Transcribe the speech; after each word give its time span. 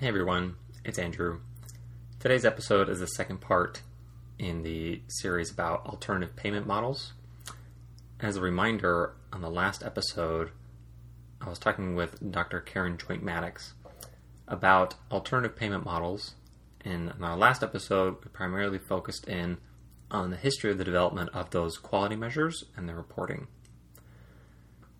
Hey 0.00 0.06
everyone, 0.06 0.54
it's 0.84 0.96
Andrew. 0.96 1.40
Today's 2.20 2.44
episode 2.44 2.88
is 2.88 3.00
the 3.00 3.08
second 3.08 3.40
part 3.40 3.82
in 4.38 4.62
the 4.62 5.02
series 5.08 5.50
about 5.50 5.86
alternative 5.86 6.36
payment 6.36 6.68
models. 6.68 7.14
As 8.20 8.36
a 8.36 8.40
reminder, 8.40 9.14
on 9.32 9.40
the 9.40 9.50
last 9.50 9.82
episode, 9.82 10.52
I 11.40 11.48
was 11.48 11.58
talking 11.58 11.96
with 11.96 12.30
Dr. 12.30 12.60
Karen 12.60 12.96
Joynt 12.96 13.22
Maddox 13.22 13.74
about 14.46 14.94
alternative 15.10 15.56
payment 15.56 15.84
models. 15.84 16.36
And 16.84 17.12
in 17.18 17.24
our 17.24 17.36
last 17.36 17.64
episode, 17.64 18.18
we 18.22 18.30
primarily 18.30 18.78
focused 18.78 19.26
in 19.26 19.58
on 20.12 20.30
the 20.30 20.36
history 20.36 20.70
of 20.70 20.78
the 20.78 20.84
development 20.84 21.30
of 21.34 21.50
those 21.50 21.76
quality 21.76 22.14
measures 22.14 22.62
and 22.76 22.88
their 22.88 22.94
reporting. 22.94 23.48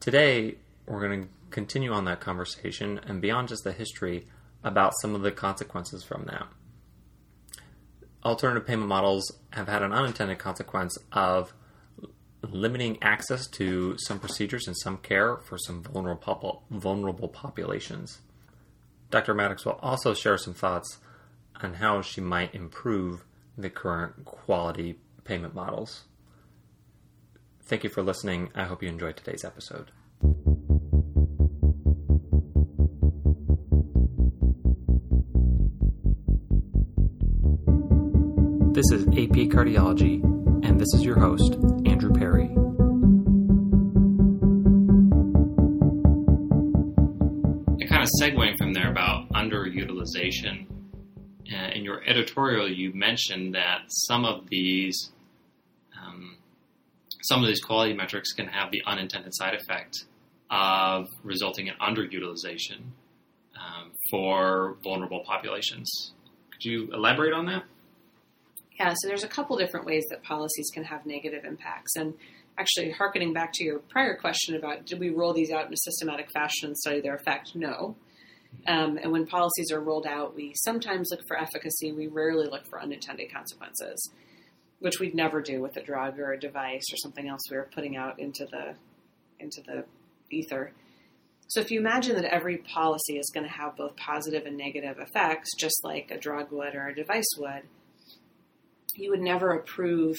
Today, 0.01 0.57
we're 0.87 1.07
going 1.07 1.23
to 1.23 1.29
continue 1.51 1.93
on 1.93 2.05
that 2.07 2.19
conversation 2.19 2.99
and 3.07 3.23
beyond 3.23 3.47
just 3.47 3.63
the 3.63 3.73
history 3.73 4.27
about 4.65 4.93
some 5.01 5.15
of 5.15 5.23
the 5.23 5.33
consequences 5.33 6.03
from 6.03 6.25
that. 6.25 6.47
Alternative 8.25 8.67
payment 8.67 8.89
models 8.89 9.33
have 9.51 9.69
had 9.69 9.83
an 9.83 9.93
unintended 9.93 10.39
consequence 10.39 10.99
of 11.13 11.55
limiting 12.43 12.99
access 13.03 13.47
to 13.47 13.97
some 13.99 14.19
procedures 14.19 14.67
and 14.67 14.77
some 14.77 14.99
care 14.99 15.37
for 15.37 15.59
some 15.59 15.83
vulnerable, 15.83 16.65
vulnerable 16.71 17.29
populations. 17.29 18.19
Dr. 19.11 19.35
Maddox 19.35 19.65
will 19.65 19.79
also 19.83 20.15
share 20.15 20.39
some 20.39 20.55
thoughts 20.55 20.99
on 21.63 21.75
how 21.75 22.03
she 22.03 22.21
might 22.21 22.55
improve 22.55 23.25
the 23.57 23.71
current 23.71 24.25
quality 24.25 24.99
payment 25.25 25.55
models. 25.55 26.05
Thank 27.63 27.85
you 27.85 27.91
for 27.91 28.03
listening. 28.03 28.51
I 28.55 28.65
hope 28.65 28.83
you 28.83 28.89
enjoyed 28.89 29.17
today's 29.17 29.45
episode. 29.45 29.91
This 38.79 38.93
is 38.93 39.09
AP 39.09 39.51
Cardiology, 39.51 40.23
and 40.65 40.79
this 40.79 40.87
is 40.95 41.05
your 41.05 41.19
host, 41.19 41.55
Andrew 41.85 42.13
Perry. 42.13 42.47
And 47.81 47.89
kind 47.89 48.05
of 48.05 48.09
segueing 48.23 48.57
from 48.57 48.75
there 48.75 48.89
about 48.89 49.29
underutilization, 49.31 50.67
uh, 51.53 51.71
in 51.75 51.83
your 51.83 52.05
editorial, 52.05 52.71
you 52.71 52.95
mentioned 52.95 53.57
that 53.57 53.81
some 53.89 54.25
of 54.25 54.49
these 54.49 55.11
um, 56.01 56.37
some 57.23 57.43
of 57.43 57.49
these 57.49 57.61
quality 57.61 57.95
metrics 57.95 58.33
can 58.33 58.47
have 58.47 58.71
the 58.71 58.85
unintended 58.87 59.35
side 59.35 59.55
effect 59.55 60.05
of 60.53 61.09
resulting 61.25 61.67
in 61.67 61.75
underutilization 61.83 62.93
um, 63.57 63.91
for 64.09 64.77
vulnerable 64.85 65.25
populations. 65.27 66.13
Could 66.53 66.65
you 66.65 66.93
elaborate 66.95 67.33
on 67.33 67.47
that? 67.47 67.65
Yeah, 68.79 68.95
so 68.97 69.09
there's 69.09 69.25
a 69.25 69.29
couple 69.29 69.57
different 69.57 69.87
ways 69.87 70.05
that 70.11 70.23
policies 70.23 70.71
can 70.73 70.85
have 70.85 71.05
negative 71.05 71.45
impacts. 71.45 71.97
And 71.97 72.15
actually, 72.57 72.91
harkening 72.91 73.33
back 73.33 73.53
to 73.55 73.65
your 73.65 73.81
prior 73.81 74.17
question 74.17 74.55
about 74.55 74.87
did 74.87 75.01
we 75.01 75.11
roll 75.11 75.33
these 75.33 75.51
out 75.51 75.67
in 75.67 75.73
a 75.73 75.77
systematic 75.77 76.31
fashion 76.31 76.69
and 76.69 76.77
study 76.77 77.01
their 77.01 77.17
effect? 77.17 77.57
No. 77.57 77.97
Um, 78.67 78.99
and 79.03 79.13
when 79.13 79.27
policies 79.27 79.73
are 79.73 79.81
rolled 79.81 80.07
out, 80.07 80.35
we 80.35 80.55
sometimes 80.55 81.09
look 81.11 81.27
for 81.27 81.39
efficacy. 81.39 81.93
We 81.93 82.07
rarely 82.07 82.47
look 82.47 82.67
for 82.67 82.81
unintended 82.81 83.33
consequences, 83.33 84.11
which 84.79 85.01
we'd 85.01 85.15
never 85.15 85.43
do 85.43 85.61
with 85.61 85.77
a 85.77 85.83
drug 85.83 86.19
or 86.19 86.33
a 86.33 86.41
device 86.41 86.85
or 86.93 86.97
something 86.97 87.29
else 87.29 87.43
we 87.51 87.57
were 87.57 87.69
putting 87.75 87.97
out 87.97 88.19
into 88.19 88.47
the 88.47 88.75
into 89.41 89.61
the 89.63 89.85
ether. 90.31 90.73
So 91.49 91.61
if 91.61 91.71
you 91.71 91.81
imagine 91.81 92.15
that 92.17 92.33
every 92.33 92.59
policy 92.59 93.19
is 93.19 93.31
going 93.33 93.47
to 93.47 93.53
have 93.53 93.77
both 93.77 93.97
positive 93.97 94.45
and 94.47 94.57
negative 94.57 94.99
effects, 94.99 95.49
just 95.59 95.83
like 95.83 96.11
a 96.11 96.19
drug 96.19 96.53
would 96.53 96.75
or 96.75 96.89
a 96.89 96.95
device 96.95 97.29
would, 97.39 97.63
you 98.99 99.11
would 99.11 99.21
never 99.21 99.53
approve, 99.53 100.17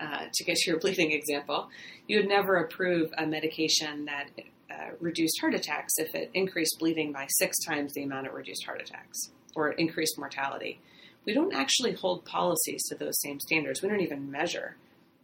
uh, 0.00 0.24
to 0.32 0.44
get 0.44 0.56
to 0.56 0.70
your 0.70 0.80
bleeding 0.80 1.12
example, 1.12 1.68
you 2.06 2.18
would 2.18 2.28
never 2.28 2.56
approve 2.56 3.10
a 3.16 3.26
medication 3.26 4.06
that 4.06 4.28
uh, 4.70 4.90
reduced 5.00 5.40
heart 5.40 5.54
attacks 5.54 5.94
if 5.96 6.14
it 6.14 6.30
increased 6.34 6.76
bleeding 6.78 7.12
by 7.12 7.26
six 7.38 7.56
times 7.64 7.92
the 7.94 8.02
amount 8.02 8.26
it 8.26 8.32
reduced 8.32 8.64
heart 8.64 8.80
attacks 8.82 9.30
or 9.54 9.70
increased 9.72 10.18
mortality. 10.18 10.80
We 11.24 11.34
don't 11.34 11.54
actually 11.54 11.92
hold 11.92 12.24
policies 12.24 12.82
to 12.88 12.94
those 12.94 13.20
same 13.20 13.40
standards. 13.40 13.82
We 13.82 13.88
don't 13.88 14.00
even 14.00 14.30
measure 14.30 14.76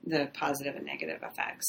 the 0.06 0.28
positive 0.34 0.76
and 0.76 0.84
negative 0.84 1.22
effects. 1.22 1.66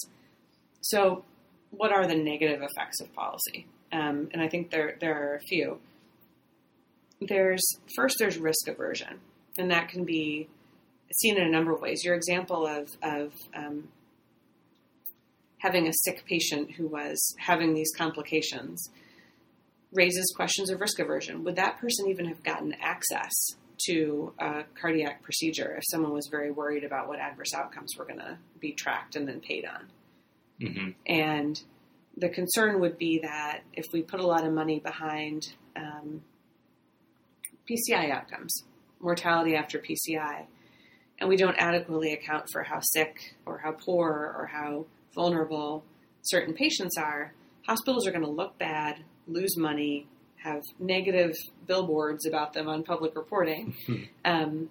So, 0.81 1.23
what 1.71 1.91
are 1.91 2.07
the 2.07 2.15
negative 2.15 2.61
effects 2.61 3.01
of 3.01 3.13
policy? 3.13 3.67
Um, 3.91 4.29
and 4.33 4.41
I 4.41 4.47
think 4.47 4.71
there 4.71 4.97
there 4.99 5.31
are 5.31 5.35
a 5.35 5.41
few. 5.41 5.79
There's 7.21 7.63
first 7.95 8.17
there's 8.19 8.37
risk 8.37 8.67
aversion, 8.67 9.19
and 9.57 9.71
that 9.71 9.89
can 9.89 10.03
be 10.03 10.49
seen 11.13 11.37
in 11.37 11.43
a 11.43 11.49
number 11.49 11.71
of 11.71 11.81
ways. 11.81 12.03
Your 12.03 12.15
example 12.15 12.65
of, 12.65 12.89
of 13.03 13.33
um, 13.55 13.89
having 15.59 15.87
a 15.87 15.93
sick 15.93 16.25
patient 16.25 16.71
who 16.71 16.87
was 16.87 17.35
having 17.39 17.73
these 17.73 17.91
complications 17.95 18.89
raises 19.93 20.33
questions 20.35 20.69
of 20.69 20.81
risk 20.81 20.99
aversion. 20.99 21.43
Would 21.43 21.55
that 21.55 21.79
person 21.79 22.07
even 22.09 22.25
have 22.25 22.43
gotten 22.43 22.73
access 22.81 23.31
to 23.87 24.33
a 24.39 24.63
cardiac 24.79 25.23
procedure 25.23 25.75
if 25.77 25.83
someone 25.89 26.13
was 26.13 26.27
very 26.29 26.51
worried 26.51 26.83
about 26.83 27.07
what 27.07 27.19
adverse 27.19 27.53
outcomes 27.53 27.95
were 27.97 28.05
going 28.05 28.19
to 28.19 28.37
be 28.59 28.73
tracked 28.73 29.15
and 29.15 29.27
then 29.27 29.39
paid 29.39 29.65
on? 29.65 29.87
Mm-hmm. 30.61 30.89
And 31.05 31.61
the 32.17 32.29
concern 32.29 32.79
would 32.79 32.97
be 32.97 33.19
that 33.23 33.61
if 33.73 33.85
we 33.91 34.01
put 34.01 34.19
a 34.19 34.27
lot 34.27 34.45
of 34.45 34.53
money 34.53 34.79
behind 34.79 35.53
um, 35.75 36.21
PCI 37.69 38.11
outcomes, 38.11 38.63
mortality 38.99 39.55
after 39.55 39.79
PCI, 39.79 40.45
and 41.19 41.29
we 41.29 41.37
don't 41.37 41.55
adequately 41.57 42.13
account 42.13 42.45
for 42.51 42.63
how 42.63 42.79
sick 42.81 43.35
or 43.45 43.59
how 43.59 43.71
poor 43.71 44.35
or 44.37 44.49
how 44.51 44.85
vulnerable 45.13 45.83
certain 46.23 46.53
patients 46.53 46.97
are, 46.97 47.33
hospitals 47.65 48.05
are 48.05 48.11
going 48.11 48.23
to 48.23 48.29
look 48.29 48.57
bad, 48.57 48.97
lose 49.27 49.57
money, 49.57 50.07
have 50.43 50.61
negative 50.79 51.33
billboards 51.65 52.25
about 52.25 52.53
them 52.53 52.67
on 52.67 52.83
public 52.83 53.15
reporting 53.15 53.75
um, 54.25 54.69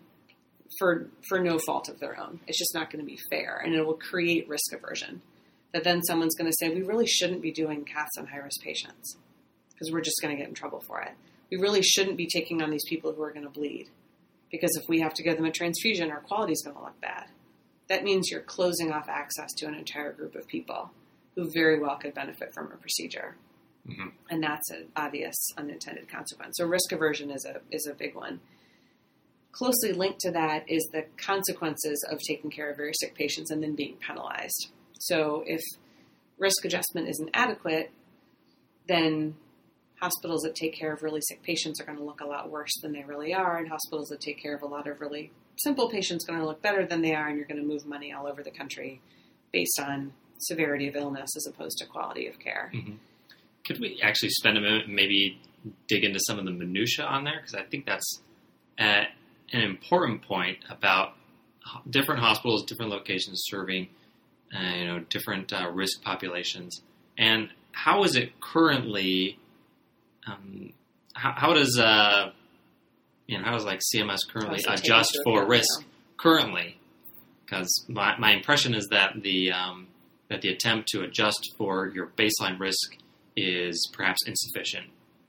for 0.79 1.09
for 1.29 1.41
no 1.41 1.59
fault 1.59 1.89
of 1.89 1.99
their 1.99 2.19
own. 2.19 2.41
It's 2.47 2.59
just 2.59 2.75
not 2.75 2.91
going 2.91 3.05
to 3.05 3.07
be 3.07 3.19
fair, 3.31 3.61
and 3.65 3.75
it 3.75 3.85
will 3.85 3.95
create 3.95 4.49
risk 4.49 4.73
aversion. 4.73 5.23
That 5.73 5.83
then 5.83 6.03
someone's 6.05 6.37
going 6.37 6.51
to 6.51 6.57
say 6.61 6.73
we 6.73 6.83
really 6.83 7.07
shouldn't 7.07 7.43
be 7.43 7.51
doing 7.51 7.85
caths 7.85 8.17
on 8.17 8.27
high 8.27 8.39
risk 8.39 8.61
patients 8.63 9.17
because 9.73 9.91
we're 9.91 10.03
just 10.03 10.21
going 10.23 10.37
to 10.37 10.41
get 10.41 10.49
in 10.49 10.55
trouble 10.55 10.81
for 10.87 11.01
it. 11.01 11.11
We 11.51 11.59
really 11.59 11.83
shouldn't 11.83 12.17
be 12.17 12.29
taking 12.29 12.63
on 12.63 12.71
these 12.71 12.85
people 12.89 13.13
who 13.13 13.23
are 13.23 13.33
going 13.33 13.45
to 13.45 13.51
bleed 13.51 13.89
because 14.55 14.79
if 14.81 14.89
we 14.89 15.01
have 15.01 15.13
to 15.15 15.25
give 15.25 15.37
them 15.37 15.47
a 15.47 15.51
transfusion, 15.51 16.13
our 16.13 16.21
quality 16.21 16.53
is 16.53 16.63
going 16.65 16.77
to 16.77 16.83
look 16.83 17.01
bad. 17.01 17.25
That 17.89 18.05
means 18.05 18.29
you're 18.31 18.41
closing 18.41 18.93
off 18.93 19.09
access 19.09 19.53
to 19.55 19.67
an 19.67 19.75
entire 19.75 20.13
group 20.13 20.37
of 20.37 20.47
people 20.47 20.93
who 21.35 21.51
very 21.53 21.81
well 21.81 21.97
could 21.97 22.15
benefit 22.15 22.55
from 22.55 22.71
a 22.71 22.77
procedure. 22.77 23.35
Mm-hmm. 23.89 24.11
And 24.31 24.45
that's 24.45 24.71
an 24.71 24.87
obvious 24.95 25.35
unintended 25.59 26.09
consequence. 26.09 26.55
So 26.57 26.67
risk 26.67 26.93
aversion 26.93 27.33
is 27.33 27.45
a 27.45 27.63
is 27.73 27.89
a 27.91 27.95
big 27.95 28.15
one. 28.15 28.39
Closely 29.51 29.93
linked 29.93 30.21
to 30.21 30.31
that 30.31 30.71
is 30.71 30.89
the 30.93 31.07
consequences 31.17 32.07
of 32.09 32.21
taking 32.21 32.53
care 32.53 32.71
of 32.71 32.77
very 32.77 32.93
sick 32.95 33.17
patients 33.17 33.51
and 33.51 33.61
then 33.61 33.75
being 33.75 33.97
penalized. 33.97 34.69
So 35.01 35.43
if 35.47 35.61
risk 36.39 36.65
adjustment 36.65 37.09
isn't 37.09 37.31
adequate, 37.35 37.91
then 38.87 39.35
hospitals 40.05 40.43
that 40.43 40.55
take 40.55 40.75
care 40.75 40.93
of 40.93 41.03
really 41.03 41.23
sick 41.23 41.43
patients 41.43 41.81
are 41.81 41.85
going 41.85 41.97
to 41.97 42.05
look 42.05 42.21
a 42.21 42.27
lot 42.27 42.51
worse 42.51 42.75
than 42.83 42.93
they 42.93 43.05
really 43.05 43.33
are, 43.33 43.57
and 43.57 43.69
hospitals 43.69 44.09
that 44.09 44.21
take 44.21 44.39
care 44.43 44.55
of 44.55 44.63
a 44.63 44.67
lot 44.67 44.87
of 44.87 45.01
really 45.01 45.31
simple 45.57 45.89
patients 45.89 46.25
are 46.25 46.33
going 46.33 46.41
to 46.41 46.47
look 46.47 46.61
better 46.61 46.85
than 46.87 47.01
they 47.01 47.15
are, 47.15 47.29
and 47.29 47.39
you're 47.39 47.47
going 47.47 47.61
to 47.61 47.67
move 47.67 47.87
money 47.87 48.13
all 48.13 48.27
over 48.27 48.43
the 48.43 48.51
country 48.51 49.01
based 49.51 49.81
on 49.81 50.13
severity 50.39 50.89
of 50.89 50.95
illness 50.95 51.31
as 51.39 51.47
opposed 51.47 51.79
to 51.79 51.87
quality 51.87 52.27
of 52.27 52.39
care. 52.39 52.71
Mm-hmm. 52.75 52.97
Could 53.67 53.81
we 53.81 53.99
actually 54.03 54.29
spend 54.31 54.59
a 54.59 54.61
minute 54.61 54.85
and 54.87 54.95
maybe 54.95 55.41
dig 55.89 56.05
into 56.05 56.21
some 56.27 56.39
of 56.39 56.45
the 56.45 56.51
minutia 56.51 57.07
on 57.07 57.25
there? 57.25 57.41
Because 57.41 57.55
I 57.55 57.63
think 57.63 57.87
that's 57.87 58.21
an 58.77 59.07
important 59.53 60.21
point 60.23 60.59
about 60.69 61.15
different 61.89 62.21
hospitals, 62.21 62.65
different 62.65 62.91
locations 62.91 63.41
serving, 63.47 63.89
uh, 64.55 64.77
you 64.77 64.87
know, 64.87 64.99
different 65.09 65.51
uh, 65.51 65.71
risk 65.73 66.03
populations, 66.03 66.83
and 67.17 67.49
how 67.73 68.05
is 68.05 68.17
it 68.17 68.39
currently 68.41 69.39
um, 70.27 70.73
how, 71.15 71.33
how, 71.37 71.53
does 71.53 71.79
uh, 71.79 72.31
you 73.27 73.39
know 73.39 73.45
how 73.45 73.53
does 73.53 73.65
like 73.65 73.81
CMS 73.95 74.21
currently 74.31 74.61
adjust 74.69 75.19
for 75.25 75.47
risk 75.47 75.85
currently? 76.17 76.79
Because 77.45 77.85
my, 77.89 78.17
my 78.19 78.33
impression 78.33 78.75
is 78.75 78.89
that 78.91 79.13
the 79.23 79.53
um, 79.53 79.89
that 80.29 80.41
the 80.41 80.49
attempt 80.49 80.89
to 80.89 81.03
adjust 81.03 81.55
for 81.57 81.89
your 81.89 82.09
baseline 82.17 82.59
risk 82.59 82.97
is 83.37 83.91
perhaps 83.93 84.27
insufficient 84.27 84.87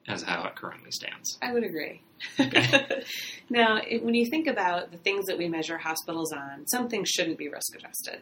as 0.08 0.24
how 0.24 0.46
it 0.46 0.56
currently 0.56 0.92
stands. 0.92 1.38
I 1.42 1.52
would 1.52 1.64
agree. 1.64 2.02
Okay. 2.40 3.04
now, 3.50 3.78
it, 3.78 4.04
when 4.04 4.14
you 4.14 4.26
think 4.30 4.48
about 4.48 4.92
the 4.92 4.98
things 4.98 5.26
that 5.26 5.38
we 5.38 5.50
measure 5.50 5.78
hospitals 5.78 6.32
on, 6.32 6.68
some 6.68 6.90
things 6.90 7.10
shouldn't 7.10 7.38
be 7.38 7.50
risk 7.50 7.76
adjusted. 7.76 8.22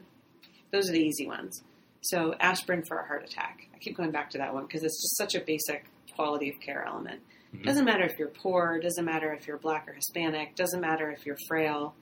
Those 0.71 0.89
are 0.89 0.93
the 0.93 1.01
easy 1.01 1.27
ones. 1.27 1.61
So, 2.03 2.33
aspirin 2.39 2.83
for 2.85 2.99
a 2.99 3.07
heart 3.07 3.23
attack. 3.23 3.67
I 3.73 3.77
keep 3.79 3.95
going 3.97 4.11
back 4.11 4.29
to 4.31 4.37
that 4.39 4.53
one 4.53 4.65
because 4.65 4.83
it's 4.83 5.01
just 5.01 5.17
such 5.17 5.35
a 5.35 5.45
basic 5.45 5.85
quality 6.15 6.49
of 6.49 6.59
care 6.59 6.83
element. 6.85 7.21
Mhm. 7.55 7.63
Doesn't 7.63 7.85
matter 7.85 8.03
if 8.03 8.17
you're 8.19 8.27
poor, 8.27 8.79
doesn't 8.79 9.05
matter 9.05 9.33
if 9.33 9.47
you're 9.47 9.57
black 9.57 9.87
or 9.87 9.93
Hispanic, 9.93 10.55
doesn't 10.55 10.81
matter 10.81 11.09
if 11.11 11.25
you're 11.25 11.37
frail. 11.47 11.95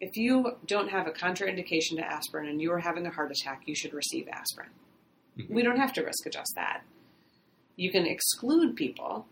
If 0.00 0.16
you 0.16 0.56
don't 0.66 0.90
have 0.90 1.06
a 1.06 1.10
contraindication 1.12 1.96
to 1.96 2.04
aspirin 2.04 2.48
and 2.48 2.60
you 2.60 2.70
are 2.72 2.80
having 2.80 3.06
a 3.06 3.10
heart 3.10 3.30
attack, 3.30 3.62
you 3.66 3.74
should 3.74 3.94
receive 3.94 4.28
aspirin. 4.28 4.70
Mhm. 5.38 5.48
We 5.50 5.62
don't 5.62 5.78
have 5.78 5.92
to 5.94 6.02
risk 6.04 6.26
adjust 6.26 6.52
that. 6.56 6.82
You 7.76 7.90
can 7.90 8.06
exclude 8.06 8.76
people 8.76 9.26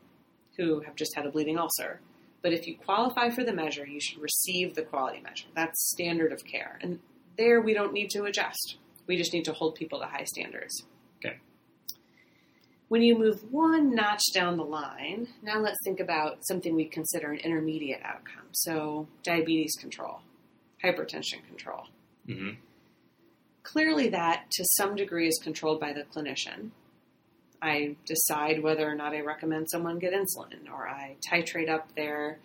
who 0.56 0.80
have 0.80 0.96
just 0.96 1.14
had 1.14 1.26
a 1.26 1.30
bleeding 1.30 1.58
ulcer, 1.58 2.00
but 2.40 2.52
if 2.52 2.66
you 2.66 2.76
qualify 2.76 3.28
for 3.30 3.44
the 3.44 3.52
measure, 3.52 3.86
you 3.86 4.00
should 4.00 4.18
receive 4.20 4.74
the 4.74 4.82
quality 4.82 5.20
measure. 5.20 5.48
That's 5.54 5.90
standard 5.90 6.32
of 6.32 6.44
care. 6.44 6.78
And 6.80 7.00
there 7.36 7.60
we 7.60 7.74
don't 7.74 7.92
need 7.92 8.10
to 8.10 8.24
adjust. 8.24 8.76
We 9.06 9.16
just 9.16 9.32
need 9.32 9.44
to 9.46 9.52
hold 9.52 9.74
people 9.74 10.00
to 10.00 10.06
high 10.06 10.24
standards. 10.24 10.84
Okay. 11.24 11.36
When 12.88 13.02
you 13.02 13.18
move 13.18 13.50
one 13.50 13.94
notch 13.94 14.22
down 14.34 14.56
the 14.56 14.64
line, 14.64 15.28
now 15.42 15.58
let's 15.58 15.78
think 15.84 15.98
about 16.00 16.38
something 16.46 16.74
we 16.74 16.84
consider 16.86 17.32
an 17.32 17.38
intermediate 17.38 18.02
outcome. 18.04 18.48
So, 18.52 19.08
diabetes 19.22 19.74
control, 19.80 20.20
hypertension 20.84 21.44
control. 21.46 21.88
Mhm. 22.28 22.56
Clearly, 23.62 24.08
that 24.08 24.50
to 24.50 24.64
some 24.76 24.94
degree 24.96 25.28
is 25.28 25.40
controlled 25.42 25.80
by 25.80 25.92
the 25.92 26.04
clinician. 26.04 26.70
I 27.62 27.96
decide 28.06 28.62
whether 28.62 28.88
or 28.88 28.94
not 28.96 29.14
I 29.14 29.20
recommend 29.20 29.70
someone 29.70 29.98
get 30.00 30.12
insulin, 30.12 30.68
or 30.70 30.88
I 30.88 31.16
titrate 31.30 31.68
up 31.68 31.94
their 31.94 32.40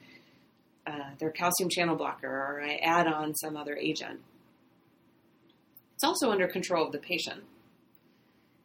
uh, 0.85 1.15
their 1.19 1.31
calcium 1.31 1.69
channel 1.69 1.97
blocker, 1.97 2.29
or 2.29 2.61
I 2.63 2.75
add 2.77 3.07
on 3.07 3.35
some 3.35 3.57
other 3.57 3.75
agent. 3.75 4.21
It's 5.97 6.03
also 6.03 6.29
under 6.29 6.47
control 6.47 6.85
of 6.85 6.91
the 6.91 6.99
patient, 6.99 7.43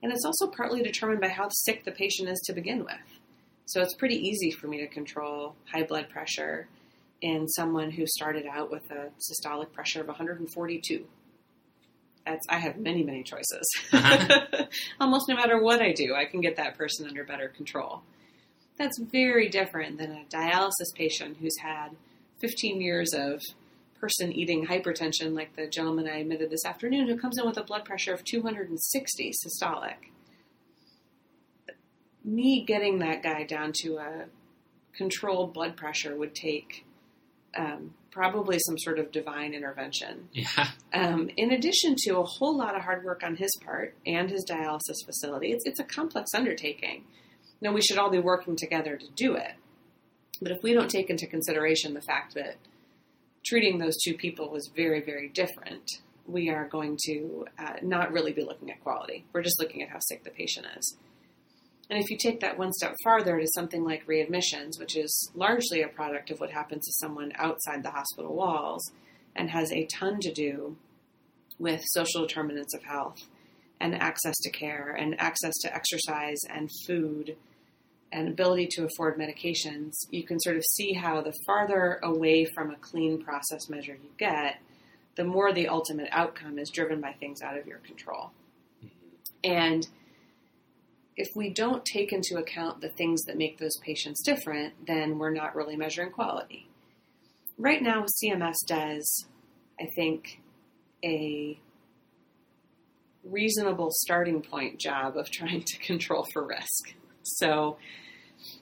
and 0.02 0.12
it's 0.12 0.26
also 0.26 0.48
partly 0.48 0.82
determined 0.82 1.22
by 1.22 1.28
how 1.28 1.48
sick 1.48 1.82
the 1.82 1.90
patient 1.90 2.28
is 2.28 2.38
to 2.40 2.52
begin 2.52 2.80
with. 2.80 3.20
So 3.64 3.80
it's 3.80 3.94
pretty 3.94 4.16
easy 4.16 4.50
for 4.50 4.66
me 4.66 4.80
to 4.80 4.86
control 4.86 5.54
high 5.72 5.84
blood 5.84 6.10
pressure 6.10 6.68
in 7.22 7.48
someone 7.48 7.90
who 7.90 8.06
started 8.06 8.44
out 8.44 8.70
with 8.70 8.82
a 8.90 9.08
systolic 9.18 9.72
pressure 9.72 10.02
of 10.02 10.08
142. 10.08 11.06
That's 12.26 12.46
I 12.50 12.58
have 12.58 12.76
many 12.76 13.02
many 13.02 13.22
choices. 13.22 13.66
Almost 15.00 15.26
no 15.26 15.34
matter 15.34 15.58
what 15.58 15.80
I 15.80 15.92
do, 15.92 16.14
I 16.14 16.26
can 16.26 16.42
get 16.42 16.56
that 16.56 16.76
person 16.76 17.08
under 17.08 17.24
better 17.24 17.48
control. 17.48 18.02
That's 18.78 19.00
very 19.10 19.48
different 19.48 19.96
than 19.96 20.12
a 20.12 20.24
dialysis 20.28 20.94
patient 20.94 21.38
who's 21.40 21.56
had 21.62 21.96
15 22.42 22.82
years 22.82 23.14
of 23.14 23.40
person 24.02 24.32
eating 24.32 24.66
hypertension, 24.66 25.32
like 25.32 25.54
the 25.54 25.68
gentleman 25.68 26.08
I 26.08 26.18
admitted 26.18 26.50
this 26.50 26.66
afternoon, 26.66 27.06
who 27.06 27.16
comes 27.16 27.38
in 27.38 27.46
with 27.46 27.56
a 27.56 27.62
blood 27.62 27.84
pressure 27.84 28.12
of 28.12 28.24
260 28.24 29.30
systolic. 29.30 29.94
Me 32.24 32.64
getting 32.64 32.98
that 32.98 33.22
guy 33.22 33.44
down 33.44 33.70
to 33.82 33.98
a 33.98 34.24
controlled 34.96 35.54
blood 35.54 35.76
pressure 35.76 36.16
would 36.16 36.34
take 36.34 36.84
um, 37.56 37.94
probably 38.10 38.58
some 38.58 38.76
sort 38.76 38.98
of 38.98 39.12
divine 39.12 39.54
intervention. 39.54 40.28
Yeah. 40.32 40.68
Um, 40.92 41.30
in 41.36 41.52
addition 41.52 41.94
to 41.98 42.18
a 42.18 42.24
whole 42.24 42.58
lot 42.58 42.74
of 42.74 42.82
hard 42.82 43.04
work 43.04 43.22
on 43.22 43.36
his 43.36 43.50
part 43.64 43.94
and 44.04 44.28
his 44.28 44.44
dialysis 44.44 45.06
facility, 45.06 45.52
it's, 45.52 45.64
it's 45.64 45.78
a 45.78 45.84
complex 45.84 46.34
undertaking. 46.34 47.04
Now, 47.60 47.72
we 47.72 47.80
should 47.80 47.98
all 47.98 48.10
be 48.10 48.18
working 48.18 48.56
together 48.56 48.96
to 48.96 49.06
do 49.14 49.36
it. 49.36 49.52
But 50.40 50.50
if 50.50 50.62
we 50.64 50.72
don't 50.72 50.90
take 50.90 51.08
into 51.08 51.28
consideration 51.28 51.94
the 51.94 52.02
fact 52.02 52.34
that 52.34 52.56
treating 53.44 53.78
those 53.78 53.96
two 54.02 54.14
people 54.14 54.50
was 54.50 54.70
very, 54.74 55.00
very 55.00 55.28
different, 55.28 56.00
we 56.26 56.48
are 56.48 56.68
going 56.68 56.98
to 57.06 57.46
uh, 57.58 57.74
not 57.82 58.12
really 58.12 58.32
be 58.32 58.44
looking 58.44 58.70
at 58.70 58.82
quality. 58.82 59.24
We're 59.32 59.42
just 59.42 59.58
looking 59.60 59.82
at 59.82 59.88
how 59.88 59.98
sick 60.00 60.24
the 60.24 60.30
patient 60.30 60.66
is. 60.78 60.96
And 61.90 62.02
if 62.02 62.10
you 62.10 62.16
take 62.16 62.40
that 62.40 62.58
one 62.58 62.72
step 62.72 62.94
farther 63.02 63.38
to 63.38 63.46
something 63.54 63.84
like 63.84 64.06
readmissions, 64.06 64.78
which 64.78 64.96
is 64.96 65.30
largely 65.34 65.82
a 65.82 65.88
product 65.88 66.30
of 66.30 66.40
what 66.40 66.50
happens 66.50 66.86
to 66.86 66.92
someone 66.92 67.32
outside 67.34 67.82
the 67.82 67.90
hospital 67.90 68.34
walls 68.34 68.90
and 69.36 69.50
has 69.50 69.70
a 69.72 69.86
ton 69.86 70.20
to 70.20 70.32
do 70.32 70.76
with 71.58 71.82
social 71.84 72.22
determinants 72.22 72.74
of 72.74 72.82
health 72.84 73.18
and 73.80 73.94
access 73.94 74.38
to 74.38 74.50
care 74.50 74.92
and 74.92 75.20
access 75.20 75.52
to 75.60 75.74
exercise 75.74 76.38
and 76.48 76.70
food 76.86 77.36
and 78.12 78.28
ability 78.28 78.68
to 78.70 78.84
afford 78.84 79.18
medications, 79.18 79.92
you 80.10 80.22
can 80.22 80.38
sort 80.38 80.56
of 80.56 80.62
see 80.72 80.92
how 80.92 81.22
the 81.22 81.32
farther 81.46 81.98
away 82.02 82.44
from 82.44 82.70
a 82.70 82.76
clean 82.76 83.22
process 83.22 83.68
measure 83.68 83.94
you 83.94 84.10
get, 84.18 84.58
the 85.16 85.24
more 85.24 85.52
the 85.52 85.68
ultimate 85.68 86.08
outcome 86.12 86.58
is 86.58 86.70
driven 86.70 87.00
by 87.00 87.12
things 87.12 87.40
out 87.42 87.56
of 87.56 87.66
your 87.66 87.78
control. 87.78 88.30
Mm-hmm. 88.84 89.50
And 89.50 89.88
if 91.16 91.28
we 91.34 91.50
don't 91.50 91.84
take 91.84 92.12
into 92.12 92.36
account 92.36 92.80
the 92.80 92.88
things 92.90 93.22
that 93.24 93.36
make 93.36 93.58
those 93.58 93.76
patients 93.82 94.22
different, 94.22 94.74
then 94.86 95.18
we're 95.18 95.32
not 95.32 95.56
really 95.56 95.76
measuring 95.76 96.10
quality. 96.10 96.68
Right 97.58 97.82
now, 97.82 98.04
CMS 98.22 98.56
does, 98.66 99.26
I 99.80 99.86
think, 99.94 100.40
a 101.04 101.58
reasonable 103.24 103.88
starting 103.90 104.42
point 104.42 104.78
job 104.78 105.16
of 105.16 105.30
trying 105.30 105.62
to 105.64 105.78
control 105.78 106.26
for 106.32 106.46
risk. 106.46 106.94
So 107.22 107.76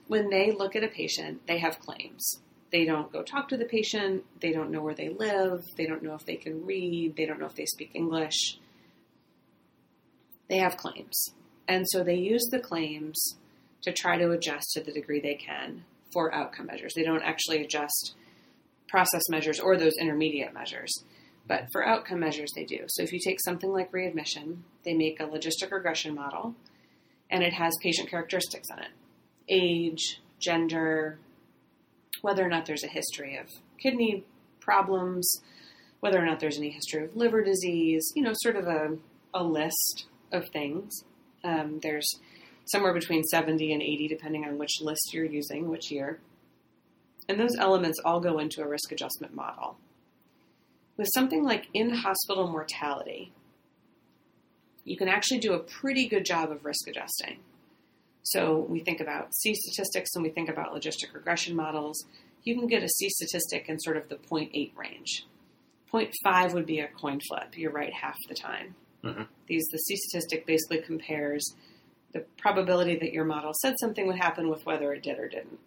when 0.08 0.30
they 0.30 0.52
look 0.52 0.76
at 0.76 0.84
a 0.84 0.88
patient, 0.88 1.46
they 1.46 1.58
have 1.58 1.80
claims. 1.80 2.40
They 2.72 2.84
don't 2.84 3.12
go 3.12 3.22
talk 3.22 3.48
to 3.48 3.56
the 3.56 3.64
patient. 3.64 4.24
They 4.40 4.52
don't 4.52 4.70
know 4.70 4.82
where 4.82 4.94
they 4.94 5.08
live. 5.08 5.64
They 5.76 5.86
don't 5.86 6.02
know 6.02 6.14
if 6.14 6.24
they 6.24 6.36
can 6.36 6.64
read. 6.64 7.16
They 7.16 7.26
don't 7.26 7.40
know 7.40 7.46
if 7.46 7.56
they 7.56 7.66
speak 7.66 7.90
English. 7.94 8.58
They 10.48 10.58
have 10.58 10.76
claims. 10.76 11.34
And 11.66 11.86
so 11.88 12.02
they 12.02 12.16
use 12.16 12.46
the 12.50 12.60
claims 12.60 13.36
to 13.82 13.92
try 13.92 14.18
to 14.18 14.30
adjust 14.30 14.72
to 14.72 14.82
the 14.82 14.92
degree 14.92 15.20
they 15.20 15.34
can 15.34 15.84
for 16.12 16.34
outcome 16.34 16.66
measures. 16.66 16.92
They 16.94 17.02
don't 17.02 17.22
actually 17.22 17.62
adjust 17.62 18.14
process 18.88 19.22
measures 19.28 19.60
or 19.60 19.76
those 19.76 19.96
intermediate 20.00 20.52
measures. 20.52 20.92
But 21.46 21.66
for 21.72 21.86
outcome 21.86 22.20
measures, 22.20 22.50
they 22.54 22.64
do. 22.64 22.84
So 22.88 23.02
if 23.02 23.12
you 23.12 23.18
take 23.24 23.40
something 23.40 23.72
like 23.72 23.92
readmission, 23.92 24.64
they 24.84 24.94
make 24.94 25.20
a 25.20 25.26
logistic 25.26 25.70
regression 25.70 26.14
model 26.14 26.54
and 27.30 27.42
it 27.42 27.52
has 27.52 27.72
patient 27.82 28.10
characteristics 28.10 28.68
on 28.70 28.80
it 28.80 28.90
age, 29.48 30.20
gender, 30.38 31.18
whether 32.22 32.44
or 32.44 32.48
not 32.48 32.66
there's 32.66 32.84
a 32.84 32.88
history 32.88 33.36
of 33.36 33.48
kidney 33.78 34.24
problems, 34.60 35.28
whether 36.00 36.18
or 36.18 36.24
not 36.24 36.40
there's 36.40 36.58
any 36.58 36.70
history 36.70 37.04
of 37.04 37.16
liver 37.16 37.42
disease, 37.42 38.12
you 38.14 38.22
know, 38.22 38.32
sort 38.34 38.56
of 38.56 38.66
a, 38.66 38.96
a 39.34 39.42
list 39.42 40.06
of 40.32 40.48
things. 40.50 41.04
Um, 41.42 41.80
there's 41.82 42.08
somewhere 42.66 42.94
between 42.94 43.24
70 43.24 43.72
and 43.72 43.82
80, 43.82 44.08
depending 44.08 44.44
on 44.44 44.58
which 44.58 44.80
list 44.80 45.12
you're 45.12 45.24
using, 45.24 45.68
which 45.68 45.90
year. 45.90 46.20
And 47.28 47.38
those 47.38 47.56
elements 47.58 48.00
all 48.04 48.20
go 48.20 48.38
into 48.38 48.62
a 48.62 48.68
risk 48.68 48.92
adjustment 48.92 49.34
model. 49.34 49.76
With 50.96 51.08
something 51.14 51.42
like 51.42 51.66
in 51.72 51.90
hospital 51.90 52.48
mortality, 52.48 53.32
you 54.90 54.96
can 54.96 55.06
actually 55.06 55.38
do 55.38 55.52
a 55.52 55.60
pretty 55.60 56.08
good 56.08 56.24
job 56.24 56.50
of 56.50 56.64
risk 56.64 56.88
adjusting. 56.88 57.38
So 58.24 58.66
we 58.68 58.80
think 58.80 59.00
about 59.00 59.32
C 59.36 59.54
statistics 59.54 60.10
and 60.16 60.24
we 60.24 60.30
think 60.30 60.48
about 60.48 60.74
logistic 60.74 61.14
regression 61.14 61.54
models. 61.54 62.04
You 62.42 62.58
can 62.58 62.66
get 62.66 62.82
a 62.82 62.88
C 62.88 63.08
statistic 63.08 63.68
in 63.68 63.78
sort 63.78 63.96
of 63.96 64.08
the 64.08 64.16
0.8 64.16 64.76
range. 64.76 65.26
0.5 65.92 66.54
would 66.54 66.66
be 66.66 66.80
a 66.80 66.88
coin 66.88 67.20
flip. 67.28 67.56
You're 67.56 67.70
right 67.70 67.92
half 67.92 68.16
the 68.28 68.34
time. 68.34 68.74
Mhm. 69.04 69.28
These 69.46 69.64
the 69.70 69.78
C 69.78 69.94
statistic 69.94 70.44
basically 70.44 70.82
compares 70.82 71.54
the 72.12 72.24
probability 72.36 72.96
that 72.96 73.12
your 73.12 73.24
model 73.24 73.52
said 73.62 73.76
something 73.78 74.08
would 74.08 74.18
happen 74.18 74.48
with 74.48 74.66
whether 74.66 74.92
it 74.92 75.04
did 75.04 75.20
or 75.20 75.28
didn't. 75.28 75.60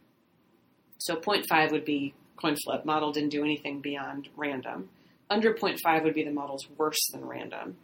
So 0.97 1.15
0.5 1.15 1.71
would 1.71 1.85
be 1.85 2.13
coin 2.35 2.57
flip. 2.65 2.83
Model 2.83 3.13
didn't 3.13 3.29
do 3.29 3.45
anything 3.45 3.79
beyond 3.79 4.27
random. 4.35 4.89
Under 5.29 5.53
0.5 5.53 6.03
would 6.03 6.13
be 6.13 6.23
the 6.25 6.31
model's 6.31 6.67
worse 6.77 7.07
than 7.13 7.25
random. 7.25 7.77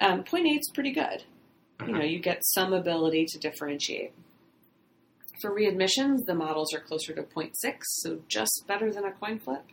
Um, 0.00 0.24
0.8 0.24 0.58
is 0.58 0.70
pretty 0.74 0.92
good 0.92 1.24
you 1.86 1.92
know, 1.92 2.04
you 2.04 2.18
get 2.18 2.44
some 2.44 2.72
ability 2.72 3.26
to 3.26 3.38
differentiate. 3.38 4.12
For 5.40 5.50
readmissions, 5.50 6.24
the 6.26 6.34
models 6.34 6.72
are 6.72 6.80
closer 6.80 7.12
to 7.14 7.22
0.6, 7.22 7.52
so 7.82 8.20
just 8.28 8.64
better 8.66 8.92
than 8.92 9.04
a 9.04 9.12
coin 9.12 9.38
flip. 9.38 9.64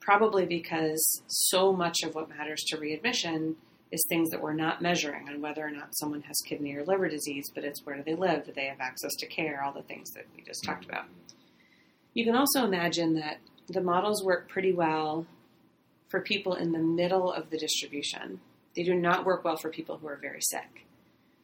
Probably 0.00 0.46
because 0.46 1.22
so 1.26 1.72
much 1.72 2.02
of 2.02 2.14
what 2.14 2.30
matters 2.30 2.62
to 2.68 2.78
readmission 2.78 3.56
is 3.92 4.04
things 4.08 4.30
that 4.30 4.40
we're 4.40 4.54
not 4.54 4.80
measuring 4.80 5.28
on 5.28 5.42
whether 5.42 5.66
or 5.66 5.70
not 5.70 5.96
someone 5.96 6.22
has 6.22 6.40
kidney 6.46 6.74
or 6.74 6.84
liver 6.84 7.08
disease, 7.08 7.50
but 7.54 7.64
it's 7.64 7.84
where 7.84 7.96
do 7.96 8.02
they 8.04 8.14
live, 8.14 8.44
do 8.44 8.52
they 8.52 8.66
have 8.66 8.80
access 8.80 9.14
to 9.16 9.26
care, 9.26 9.62
all 9.62 9.72
the 9.72 9.82
things 9.82 10.10
that 10.12 10.26
we 10.34 10.42
just 10.42 10.64
talked 10.64 10.84
about. 10.84 11.06
You 12.14 12.24
can 12.24 12.36
also 12.36 12.64
imagine 12.64 13.14
that 13.14 13.38
the 13.68 13.80
models 13.80 14.24
work 14.24 14.48
pretty 14.48 14.72
well 14.72 15.26
for 16.08 16.20
people 16.20 16.54
in 16.54 16.72
the 16.72 16.78
middle 16.78 17.32
of 17.32 17.50
the 17.50 17.58
distribution. 17.58 18.40
They 18.76 18.82
do 18.82 18.94
not 18.94 19.24
work 19.24 19.44
well 19.44 19.56
for 19.56 19.70
people 19.70 19.98
who 19.98 20.06
are 20.06 20.16
very 20.16 20.40
sick. 20.40 20.86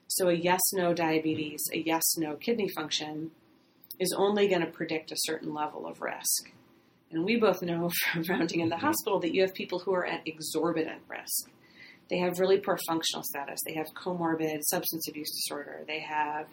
So 0.09 0.29
a 0.29 0.33
yes 0.33 0.61
no 0.73 0.95
diabetes, 0.95 1.61
a 1.73 1.79
yes 1.79 2.17
no 2.17 2.37
kidney 2.37 2.69
function 2.69 3.33
is 3.99 4.15
only 4.17 4.49
going 4.49 4.61
to 4.61 4.71
predict 4.71 5.11
a 5.11 5.17
certain 5.19 5.53
level 5.53 5.87
of 5.87 6.01
risk. 6.01 6.51
And 7.11 7.25
we 7.25 7.37
both 7.37 7.63
know 7.63 7.91
from 8.13 8.23
rounding 8.29 8.61
in 8.61 8.69
the 8.69 8.77
hospital 8.77 9.21
that 9.21 9.35
you 9.35 9.43
have 9.43 9.55
people 9.55 9.81
who 9.81 9.95
are 9.95 10.07
at 10.07 10.27
exorbitant 10.27 11.03
risk. 11.09 11.51
They 12.09 12.19
have 12.19 12.39
really 12.39 12.59
poor 12.59 12.79
functional 12.87 13.25
status. 13.25 13.59
They 13.67 13.75
have 13.75 13.87
comorbid 13.95 14.63
substance 14.63 15.09
abuse 15.09 15.31
disorder. 15.31 15.83
They 15.89 16.01
have 16.01 16.47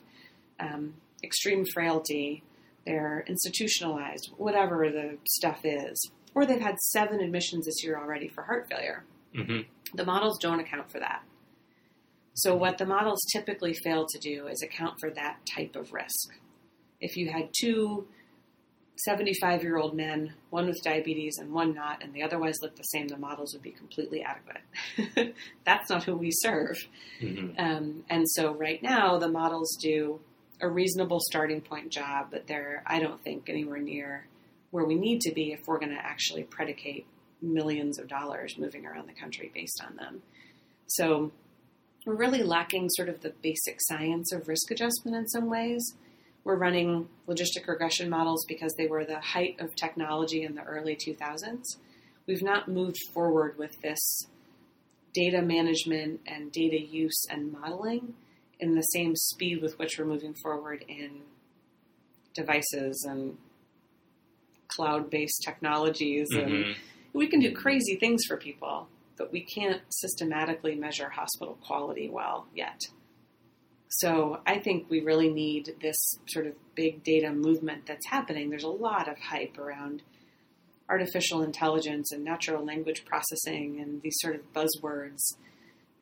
um, 0.59 0.95
extreme 1.23 1.63
frailty. 1.73 2.43
they're 2.85 3.23
institutionalized, 3.27 4.31
whatever 4.37 4.89
the 4.89 5.17
stuff 5.27 5.61
is, 5.63 6.11
or 6.35 6.45
they've 6.45 6.59
had 6.59 6.79
seven 6.79 7.19
admissions 7.19 7.65
this 7.65 7.83
year 7.83 7.97
already 7.97 8.27
for 8.27 8.43
heart 8.43 8.67
failure. 8.67 9.03
Hmm 9.35 9.59
The 9.93 10.05
models 10.05 10.37
don't 10.39 10.59
account 10.59 10.91
for 10.91 10.99
that. 10.99 11.23
So, 12.35 12.55
what 12.55 12.77
the 12.77 12.85
models 12.85 13.21
typically 13.31 13.73
fail 13.73 14.05
to 14.07 14.19
do 14.19 14.47
is 14.47 14.61
account 14.63 14.99
for 14.99 15.11
that 15.11 15.37
type 15.45 15.75
of 15.75 15.93
risk. 15.93 16.33
If 16.99 17.15
you 17.15 17.29
had 17.29 17.49
two 17.59 18.07
75 19.05 19.63
year 19.63 19.77
old 19.77 19.95
men, 19.95 20.33
one 20.49 20.67
with 20.67 20.81
diabetes 20.83 21.37
and 21.39 21.51
one 21.51 21.73
not, 21.73 22.03
and 22.03 22.13
they 22.13 22.21
otherwise 22.21 22.55
looked 22.61 22.77
the 22.77 22.83
same, 22.83 23.07
the 23.07 23.17
models 23.17 23.53
would 23.53 23.61
be 23.63 23.71
completely 23.71 24.23
adequate. 24.23 25.35
That's 25.65 25.89
not 25.89 26.03
who 26.03 26.15
we 26.15 26.31
serve. 26.31 26.77
hmm 27.19 27.51
Um, 27.57 28.03
and 28.09 28.27
so, 28.29 28.53
right 28.53 28.81
now, 28.81 29.17
the 29.19 29.29
models 29.29 29.77
do 29.81 30.19
a 30.61 30.69
reasonable 30.69 31.19
starting 31.19 31.61
point 31.61 31.91
job, 31.91 32.27
but 32.31 32.47
they're, 32.47 32.83
I 32.85 32.99
don't 32.99 33.21
think, 33.23 33.49
anywhere 33.49 33.79
near 33.79 34.27
where 34.71 34.85
we 34.85 34.95
need 34.95 35.21
to 35.21 35.33
be 35.33 35.51
if 35.51 35.67
we're 35.67 35.79
going 35.79 35.93
to 35.93 36.03
actually 36.03 36.43
predicate 36.43 37.05
millions 37.43 37.99
of 37.99 38.07
dollars 38.07 38.57
moving 38.57 38.85
around 38.85 39.07
the 39.07 39.13
country 39.13 39.51
based 39.53 39.83
on 39.85 39.95
them. 39.97 40.23
So, 40.87 41.31
we're 42.05 42.15
really 42.15 42.43
lacking 42.43 42.89
sort 42.89 43.09
of 43.09 43.21
the 43.21 43.33
basic 43.41 43.77
science 43.79 44.31
of 44.33 44.47
risk 44.47 44.71
adjustment 44.71 45.15
in 45.15 45.27
some 45.27 45.49
ways. 45.49 45.93
We're 46.43 46.57
running 46.57 47.07
logistic 47.27 47.67
regression 47.67 48.09
models 48.09 48.45
because 48.47 48.73
they 48.77 48.87
were 48.87 49.05
the 49.05 49.21
height 49.21 49.55
of 49.59 49.75
technology 49.75 50.43
in 50.43 50.55
the 50.55 50.63
early 50.63 50.95
2000s. 50.95 51.77
We've 52.27 52.43
not 52.43 52.67
moved 52.67 52.97
forward 53.13 53.57
with 53.57 53.81
this 53.81 54.27
data 55.13 55.41
management 55.41 56.21
and 56.25 56.51
data 56.51 56.79
use 56.81 57.25
and 57.29 57.53
modeling 57.53 58.15
in 58.59 58.75
the 58.75 58.81
same 58.81 59.15
speed 59.15 59.61
with 59.61 59.77
which 59.79 59.97
we're 59.97 60.05
moving 60.05 60.33
forward 60.33 60.83
in 60.87 61.21
devices 62.33 63.05
and 63.09 63.37
cloud 64.67 65.09
based 65.09 65.41
technologies. 65.45 66.29
And 66.31 66.65
hmm 66.65 66.71
we 67.13 67.27
can 67.27 67.39
do 67.39 67.53
crazy 67.53 67.95
things 67.95 68.23
for 68.27 68.37
people, 68.37 68.87
but 69.17 69.31
we 69.31 69.41
can't 69.41 69.81
systematically 69.89 70.75
measure 70.75 71.09
hospital 71.09 71.57
quality 71.65 72.09
well 72.09 72.47
yet. 72.53 72.81
So 73.89 74.41
I 74.47 74.57
think 74.57 74.89
we 74.89 75.01
really 75.01 75.29
need 75.29 75.75
this 75.79 76.17
sort 76.27 76.47
of 76.47 76.53
big 76.73 77.03
data 77.03 77.31
movement 77.31 77.85
that's 77.85 78.07
happening. 78.07 78.49
There's 78.49 78.63
a 78.63 78.69
lot 78.69 79.07
of 79.07 79.19
hype 79.19 79.59
around 79.59 80.01
artificial 80.89 81.43
intelligence 81.43 82.11
and 82.11 82.23
natural 82.23 82.65
language 82.65 83.05
processing 83.05 83.79
and 83.79 84.01
these 84.01 84.15
sort 84.17 84.35
of 84.35 84.41
buzzwords. 84.51 85.21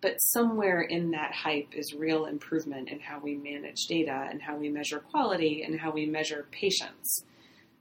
But 0.01 0.15
somewhere 0.19 0.81
in 0.81 1.11
that 1.11 1.33
hype 1.33 1.73
is 1.73 1.93
real 1.93 2.25
improvement 2.25 2.89
in 2.89 3.01
how 3.01 3.19
we 3.19 3.35
manage 3.35 3.85
data 3.87 4.27
and 4.31 4.41
how 4.41 4.55
we 4.55 4.69
measure 4.69 4.99
quality 4.99 5.61
and 5.63 5.79
how 5.79 5.91
we 5.91 6.05
measure 6.05 6.47
patients, 6.49 7.23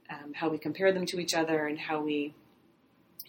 um, 0.09 0.33
how 0.35 0.49
we 0.49 0.57
compare 0.57 0.93
them 0.93 1.05
to 1.07 1.19
each 1.19 1.33
other, 1.33 1.65
and 1.65 1.79
how 1.79 2.01
we 2.01 2.35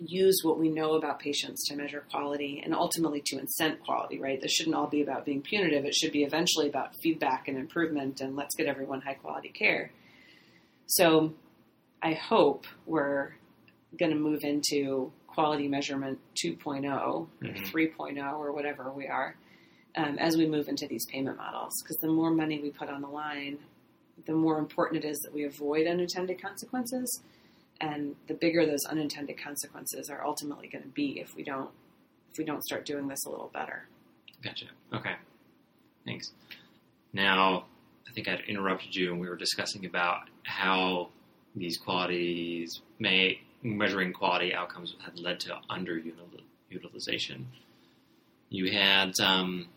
use 0.06 0.40
what 0.42 0.58
we 0.58 0.68
know 0.68 0.94
about 0.94 1.18
patients 1.20 1.66
to 1.68 1.76
measure 1.76 2.04
quality 2.10 2.60
and 2.64 2.74
ultimately 2.74 3.22
to 3.26 3.36
incent 3.36 3.80
quality, 3.80 4.18
right? 4.18 4.40
This 4.40 4.52
shouldn't 4.52 4.74
all 4.76 4.86
be 4.86 5.02
about 5.02 5.24
being 5.24 5.42
punitive. 5.42 5.84
It 5.84 5.94
should 5.94 6.12
be 6.12 6.24
eventually 6.24 6.68
about 6.68 6.94
feedback 7.02 7.48
and 7.48 7.56
improvement 7.58 8.20
and 8.20 8.34
let's 8.36 8.54
get 8.54 8.66
everyone 8.66 9.00
high 9.00 9.14
quality 9.14 9.48
care. 9.50 9.90
So 10.86 11.34
I 12.02 12.14
hope 12.14 12.66
we're 12.86 13.34
going 13.98 14.12
to 14.12 14.18
move 14.18 14.40
into 14.44 15.12
quality 15.26 15.68
measurement 15.68 16.18
2.0 16.42 16.84
or 16.84 17.26
Mhm. 17.40 17.70
3.0 17.70 18.38
or 18.38 18.52
whatever 18.52 18.92
we 18.92 19.06
are 19.06 19.36
um, 19.96 20.18
as 20.18 20.36
we 20.36 20.46
move 20.46 20.68
into 20.68 20.86
these 20.86 21.06
payment 21.06 21.36
models. 21.36 21.72
Because 21.82 21.96
the 21.98 22.08
more 22.08 22.30
money 22.30 22.60
we 22.60 22.70
put 22.70 22.88
on 22.88 23.02
the 23.02 23.08
line, 23.08 23.58
the 24.26 24.32
more 24.34 24.58
important 24.58 25.04
it 25.04 25.08
is 25.08 25.18
that 25.20 25.32
we 25.32 25.44
avoid 25.44 25.86
unintended 25.86 26.40
consequences 26.40 27.22
and 27.82 28.14
the 28.28 28.34
bigger 28.34 28.64
those 28.64 28.84
unintended 28.86 29.36
consequences 29.42 30.08
are 30.08 30.24
ultimately 30.24 30.68
going 30.68 30.84
to 30.84 30.90
be 30.90 31.20
if 31.20 31.34
we 31.34 31.42
don't 31.42 31.70
if 32.30 32.38
we 32.38 32.44
don't 32.44 32.64
start 32.64 32.86
doing 32.86 33.08
this 33.08 33.26
a 33.26 33.30
little 33.30 33.50
better. 33.52 33.86
Gotcha. 34.42 34.66
Okay. 34.94 35.14
Thanks. 36.06 36.32
Now, 37.12 37.66
I 38.08 38.12
think 38.12 38.28
I'd 38.28 38.40
interrupted 38.48 38.94
you 38.94 39.12
and 39.12 39.20
we 39.20 39.28
were 39.28 39.36
discussing 39.36 39.84
about 39.84 40.30
how 40.44 41.10
these 41.54 41.76
qualities 41.76 42.80
may 42.98 43.40
measuring 43.62 44.14
quality 44.14 44.54
outcomes 44.54 44.94
had 45.04 45.18
led 45.18 45.40
to 45.40 45.58
underutilization. 45.68 47.44
You 48.48 48.72
had 48.72 49.20
um, 49.20 49.68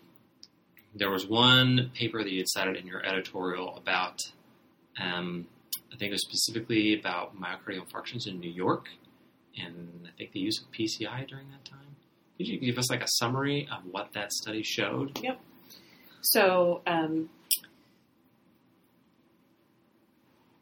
there 0.96 1.12
was 1.12 1.28
one 1.28 1.92
paper 1.94 2.24
that 2.24 2.32
you 2.32 2.40
had 2.40 2.50
cited 2.50 2.78
in 2.78 2.88
your 2.88 3.06
editorial 3.06 3.76
about 3.76 4.32
um, 5.00 5.48
I 5.96 5.98
think 5.98 6.10
it 6.10 6.16
was 6.16 6.28
specifically 6.28 7.00
about 7.00 7.40
myocardial 7.40 7.88
infarctions 7.88 8.28
in 8.28 8.42
New 8.42 8.52
York 8.52 8.90
and 9.58 10.06
I 10.06 10.12
think 10.18 10.34
the 10.34 10.42
use 10.42 10.62
of 10.62 10.70
PCI 10.72 11.26
during 11.26 11.50
that 11.52 11.64
time. 11.64 11.96
Could 12.38 12.48
you 12.48 12.60
give 12.60 12.78
us 12.78 12.90
like 12.90 13.02
a 13.02 13.08
summary 13.08 13.66
of 13.72 13.80
what 13.90 14.12
that 14.14 14.34
study 14.34 14.62
showed? 14.62 15.18
Yep. 15.24 15.40
So 16.22 16.82
um, 16.86 17.30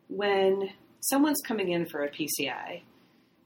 when 0.07 0.69
someone's 0.99 1.41
coming 1.41 1.71
in 1.71 1.87
for 1.87 2.03
a 2.03 2.09
PCI, 2.11 2.81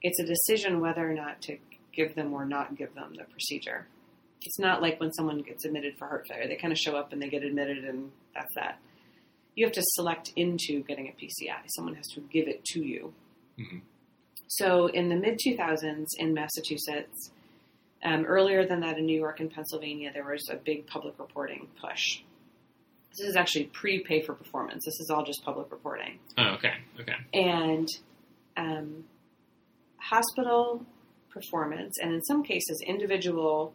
it's 0.01 0.19
a 0.19 0.25
decision 0.25 0.81
whether 0.81 1.09
or 1.09 1.13
not 1.13 1.41
to 1.43 1.57
give 1.93 2.15
them 2.15 2.33
or 2.33 2.43
not 2.45 2.75
give 2.75 2.93
them 2.95 3.13
the 3.17 3.23
procedure. 3.23 3.87
It's 4.41 4.59
not 4.59 4.81
like 4.81 4.99
when 4.99 5.13
someone 5.13 5.41
gets 5.41 5.63
admitted 5.63 5.97
for 5.97 6.07
heart 6.07 6.27
failure; 6.27 6.49
they 6.49 6.57
kind 6.57 6.73
of 6.73 6.77
show 6.77 6.97
up 6.97 7.13
and 7.13 7.21
they 7.21 7.29
get 7.29 7.43
admitted, 7.43 7.85
and 7.85 8.11
that's 8.35 8.53
that. 8.55 8.79
You 9.57 9.65
have 9.65 9.73
to 9.73 9.81
select 9.83 10.31
into 10.35 10.83
getting 10.83 11.07
a 11.07 11.11
PCI. 11.11 11.57
Someone 11.75 11.95
has 11.95 12.07
to 12.09 12.21
give 12.21 12.47
it 12.47 12.63
to 12.73 12.83
you. 12.83 13.11
Mhm. 13.57 13.81
So 14.45 14.85
in 14.85 15.09
the 15.09 15.15
mid 15.15 15.39
2000s 15.39 16.05
in 16.19 16.35
Massachusetts, 16.35 17.31
um, 18.03 18.23
earlier 18.25 18.67
than 18.67 18.81
that 18.81 18.99
in 18.99 19.07
New 19.07 19.19
York 19.19 19.39
and 19.39 19.49
Pennsylvania, 19.51 20.11
there 20.13 20.23
was 20.23 20.47
a 20.51 20.57
big 20.57 20.85
public 20.85 21.17
reporting 21.17 21.67
push. 21.81 22.21
This 23.17 23.27
is 23.29 23.35
actually 23.35 23.65
pre 23.65 24.03
pay 24.03 24.21
for 24.21 24.35
performance. 24.35 24.85
This 24.85 24.99
is 24.99 25.09
all 25.09 25.23
just 25.25 25.43
public 25.43 25.71
reporting. 25.71 26.19
Oh, 26.37 26.49
okay, 26.53 26.75
okay. 26.99 27.15
And 27.33 27.87
um, 28.57 29.05
hospital 29.97 30.85
performance, 31.31 31.97
and 31.99 32.13
in 32.13 32.21
some 32.25 32.43
cases, 32.43 32.79
individual 32.85 33.73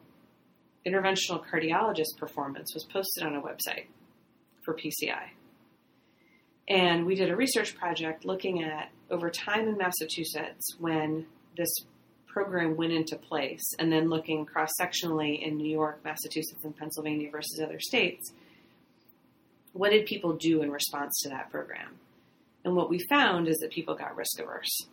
interventional 0.87 1.45
cardiologist 1.45 2.17
performance 2.19 2.73
was 2.73 2.85
posted 2.85 3.25
on 3.25 3.35
a 3.35 3.43
website 3.43 3.87
for 4.65 4.75
PCI. 4.75 5.31
And 6.69 7.07
we 7.07 7.15
did 7.15 7.31
a 7.31 7.37
research 7.37 7.77
project 7.77 8.25
looking 8.25 8.63
at 8.63 8.91
over 9.11 9.31
time 9.31 9.69
in 9.69 9.77
Massachusetts 9.77 10.77
when 10.79 11.27
this 11.57 11.73
program 12.27 12.77
went 12.77 12.93
into 12.93 13.17
place, 13.17 13.63
and 13.79 13.93
then 13.93 14.09
looking 14.09 14.47
cross 14.47 14.71
sectionally 14.81 15.47
in 15.47 15.57
New 15.57 15.71
York, 15.71 16.01
Massachusetts, 16.03 16.65
and 16.65 16.75
Pennsylvania 16.75 17.31
versus 17.31 17.61
other 17.63 17.79
states. 17.79 18.33
What 19.75 19.91
did 19.91 20.07
people 20.07 20.33
do 20.35 20.63
in 20.63 20.71
response 20.71 21.19
to 21.23 21.29
that 21.29 21.51
program? 21.51 21.99
And 22.65 22.75
what 22.75 22.89
we 22.89 23.01
found 23.11 23.49
is 23.49 23.59
that 23.59 23.71
people 23.71 23.95
got 23.95 24.17
risk 24.17 24.41
averse. 24.41 24.87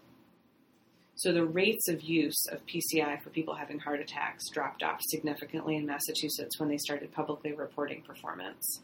So 1.16 1.32
the 1.34 1.46
rates 1.46 1.88
of 1.90 2.02
use 2.02 2.46
of 2.50 2.62
PCI 2.66 3.22
for 3.22 3.30
people 3.30 3.54
having 3.54 3.80
heart 3.80 4.00
attacks 4.00 4.50
dropped 4.54 4.84
off 4.84 5.00
significantly 5.02 5.76
in 5.76 5.86
Massachusetts 5.86 6.60
when 6.60 6.70
they 6.70 6.78
started 6.78 7.12
publicly 7.12 7.54
reporting 7.54 8.02
performance. 8.02 8.82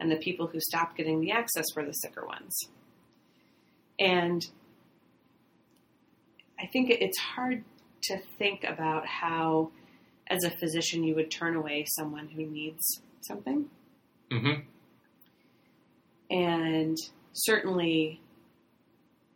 And 0.00 0.10
the 0.10 0.16
people 0.16 0.46
who 0.46 0.58
stopped 0.58 0.96
getting 0.96 1.20
the 1.20 1.30
access 1.30 1.66
were 1.76 1.84
the 1.84 1.92
sicker 1.92 2.26
ones. 2.26 2.56
And 3.98 4.42
I 6.58 6.66
think 6.66 6.90
it's 6.90 7.18
hard 7.18 7.64
to 8.04 8.18
think 8.38 8.64
about 8.64 9.06
how, 9.06 9.70
as 10.26 10.42
a 10.44 10.50
physician, 10.50 11.04
you 11.04 11.14
would 11.14 11.30
turn 11.30 11.54
away 11.54 11.84
someone 11.86 12.28
who 12.28 12.46
needs 12.46 13.02
something. 13.20 13.66
Mm-hmm. 14.30 14.62
And 16.30 16.96
certainly, 17.34 18.20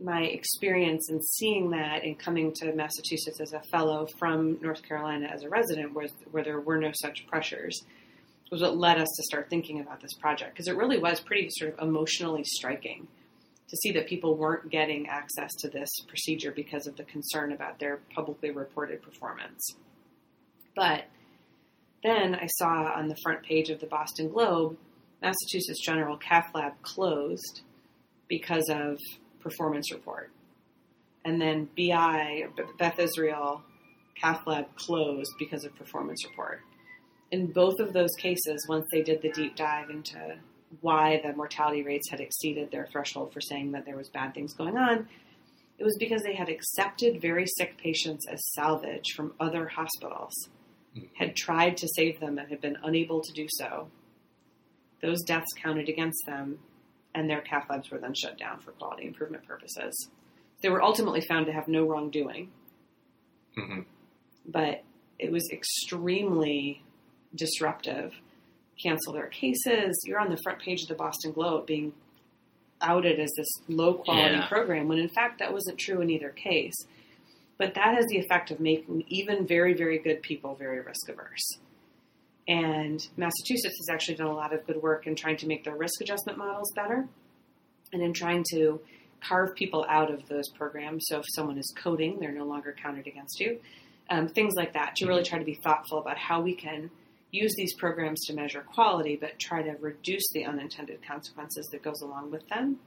my 0.00 0.23
experience 0.23 1.11
in 1.11 1.21
seeing 1.21 1.71
that 1.71 2.04
and 2.04 2.18
coming 2.18 2.52
to 2.54 2.73
Massachusetts 2.73 3.40
as 3.40 3.52
a 3.52 3.61
fellow 3.61 4.06
from 4.18 4.59
North 4.62 4.83
Carolina 4.83 5.26
as 5.33 5.42
a 5.42 5.49
resident, 5.49 5.92
where, 5.92 6.09
where 6.30 6.42
there 6.42 6.61
were 6.61 6.78
no 6.78 6.90
such 6.94 7.26
pressures, 7.26 7.85
was 8.51 8.61
what 8.61 8.77
led 8.77 8.99
us 8.99 9.09
to 9.17 9.23
start 9.25 9.49
thinking 9.51 9.81
about 9.81 10.01
this 10.01 10.15
project 10.15 10.53
because 10.53 10.69
it 10.69 10.77
really 10.77 10.99
was 10.99 11.21
pretty 11.21 11.49
sort 11.51 11.75
of 11.75 11.89
emotionally 11.89 12.45
striking 12.45 13.09
to 13.69 13.77
see 13.79 13.93
that 13.93 14.07
people 14.07 14.37
weren't 14.37 14.71
getting 14.71 15.09
access 15.09 15.51
to 15.59 15.69
this 15.69 15.89
procedure 16.07 16.53
because 16.53 16.87
of 16.87 16.97
the 16.97 17.05
concern 17.05 17.53
about 17.53 17.79
their 17.79 18.01
publicly 18.15 18.51
reported 18.51 19.03
performance. 19.03 19.75
But 20.77 21.05
then 22.03 22.35
I 22.35 22.47
saw 22.59 22.93
on 22.95 23.09
the 23.09 23.17
front 23.23 23.43
page 23.43 23.71
of 23.71 23.81
the 23.81 23.87
Boston 23.87 24.29
Globe 24.29 24.77
Massachusetts 25.25 25.81
General 25.81 26.19
Cath 26.19 26.51
Lab 26.55 26.75
closed 26.83 27.63
because 28.29 28.69
of 28.69 28.99
performance 29.41 29.91
report. 29.91 30.31
And 31.25 31.41
then 31.41 31.71
BI, 31.75 32.45
Beth 32.79 32.99
Israel 32.99 33.63
Cath 34.21 34.47
Lab 34.47 34.67
closed 34.77 35.33
because 35.39 35.65
of 35.65 35.75
performance 35.77 36.27
report. 36.29 36.61
In 37.31 37.47
both 37.52 37.81
of 37.81 37.93
those 37.93 38.14
cases, 38.16 38.66
once 38.69 38.87
they 38.93 39.02
did 39.02 39.23
the 39.23 39.31
deep 39.33 39.57
dive 39.57 39.90
into 39.90 40.38
why 40.81 41.21
the 41.25 41.33
mortality 41.33 41.83
rates 41.83 42.09
had 42.11 42.21
exceeded 42.21 42.71
their 42.71 42.87
threshold 42.87 43.33
for 43.33 43.40
saying 43.40 43.73
that 43.73 43.85
there 43.85 43.97
was 43.97 44.09
bad 44.09 44.35
things 44.35 44.54
going 44.54 44.76
on. 44.76 45.09
It 45.78 45.85
was 45.85 45.97
because 45.99 46.23
they 46.23 46.35
had 46.35 46.49
accepted 46.49 47.21
very 47.21 47.47
sick 47.47 47.76
patients 47.78 48.26
as 48.28 48.52
salvage 48.52 49.12
from 49.16 49.35
other 49.40 49.66
hospitals, 49.69 50.33
Mhm. 50.95 51.09
had 51.14 51.37
tried 51.37 51.76
to 51.78 51.88
save 51.88 52.21
them 52.21 52.38
and 52.38 52.49
had 52.49 52.61
been 52.61 52.78
unable 52.83 53.21
to 53.21 53.33
do 53.33 53.49
so. 53.49 53.90
Those 55.00 55.23
deaths 55.23 55.52
counted 55.57 55.88
against 55.88 56.25
them, 56.26 56.61
and 57.14 57.28
their 57.28 57.40
cath 57.40 57.69
labs 57.69 57.90
were 57.90 57.99
then 57.99 58.14
shut 58.14 58.38
down 58.38 58.61
for 58.61 58.73
quality 58.73 59.07
improvement 59.07 59.45
purposes. 59.45 60.11
They 60.61 60.69
were 60.71 60.83
ultimately 60.83 61.21
found 61.21 61.47
to 61.47 61.52
have 61.52 61.66
no 61.69 61.85
wrongdoing, 61.85 62.52
hmm 63.57 63.81
but 64.47 64.85
it 65.19 65.33
was 65.33 65.49
extremely 65.50 66.84
disruptive. 67.35 68.12
Cancel 68.83 69.12
their 69.12 69.26
cases. 69.29 69.99
You're 70.05 70.19
on 70.21 70.31
the 70.31 70.38
front 70.43 70.59
page 70.61 70.83
of 70.83 70.88
the 70.88 70.95
Boston 70.95 71.33
Globe 71.33 71.67
being 71.67 71.93
outed 72.81 73.21
as 73.21 73.31
this 73.37 73.49
low 73.69 73.95
quality 73.95 74.35
Yeah. 74.37 74.49
program 74.49 74.88
when 74.88 74.99
in 74.99 75.09
fact 75.09 75.38
that 75.38 75.53
wasn't 75.53 75.79
true 75.79 76.00
in 76.00 76.11
either 76.11 76.31
case. 76.31 76.75
But 77.57 77.75
that 77.75 77.95
has 77.95 78.07
the 78.09 78.19
effect 78.19 78.50
of 78.50 78.59
making 78.59 79.05
even 79.09 79.47
very, 79.47 79.75
very 79.75 79.99
good 79.99 80.23
people 80.23 80.55
very 80.57 80.81
risk 80.81 81.09
averse. 81.09 81.59
And 82.47 83.07
Massachusetts 83.17 83.79
has 83.79 83.88
actually 83.91 84.17
done 84.17 84.26
a 84.26 84.35
lot 84.35 84.53
of 84.53 84.67
good 84.67 84.83
work 84.83 85.07
in 85.07 85.14
trying 85.14 85.37
to 85.38 85.47
make 85.47 85.64
their 85.64 85.76
risk 85.76 86.00
adjustment 86.00 86.37
models 86.37 86.71
better 86.75 87.09
and 87.93 88.03
in 88.03 88.12
trying 88.12 88.45
to 88.50 88.81
carve 89.23 89.55
people 89.55 89.87
out 89.88 90.11
of 90.11 90.29
those 90.29 90.50
programs. 90.50 91.07
So 91.09 91.21
if 91.21 91.25
someone 91.35 91.57
is 91.57 91.73
coding, 91.79 92.19
they're 92.19 92.33
no 92.33 92.45
longer 92.45 92.75
counted 92.76 93.07
against 93.07 93.41
you. 93.41 93.61
Um, 94.11 94.29
things 94.29 94.55
like 94.57 94.75
that 94.75 94.97
to 94.97 95.07
really 95.07 95.23
try 95.23 95.38
to 95.38 95.45
be 95.45 95.55
thoughtful 95.55 95.99
about 95.99 96.19
how 96.19 96.43
we 96.43 96.55
can 96.55 96.91
use 97.35 97.55
these 97.57 97.75
programs 97.75 98.25
to 98.26 98.33
measure 98.33 98.61
quality, 98.61 99.17
but 99.17 99.38
try 99.38 99.62
to 99.62 99.73
reduce 99.81 100.29
the 100.33 100.45
unintended 100.45 101.00
consequences 101.07 101.67
that 101.73 101.83
goes 101.83 102.00
along 102.00 102.31
with 102.31 102.49
them. 102.49 102.79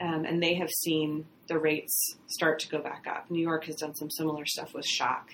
Um, 0.00 0.26
and 0.26 0.42
they 0.42 0.54
have 0.54 0.68
seen 0.68 1.24
the 1.48 1.58
rates 1.58 2.16
start 2.26 2.58
to 2.60 2.68
go 2.68 2.80
back 2.80 3.06
up. 3.08 3.30
New 3.30 3.40
York 3.40 3.64
has 3.64 3.76
done 3.76 3.94
some 3.94 4.10
similar 4.10 4.44
stuff 4.44 4.74
with 4.74 4.84
shock, 4.84 5.30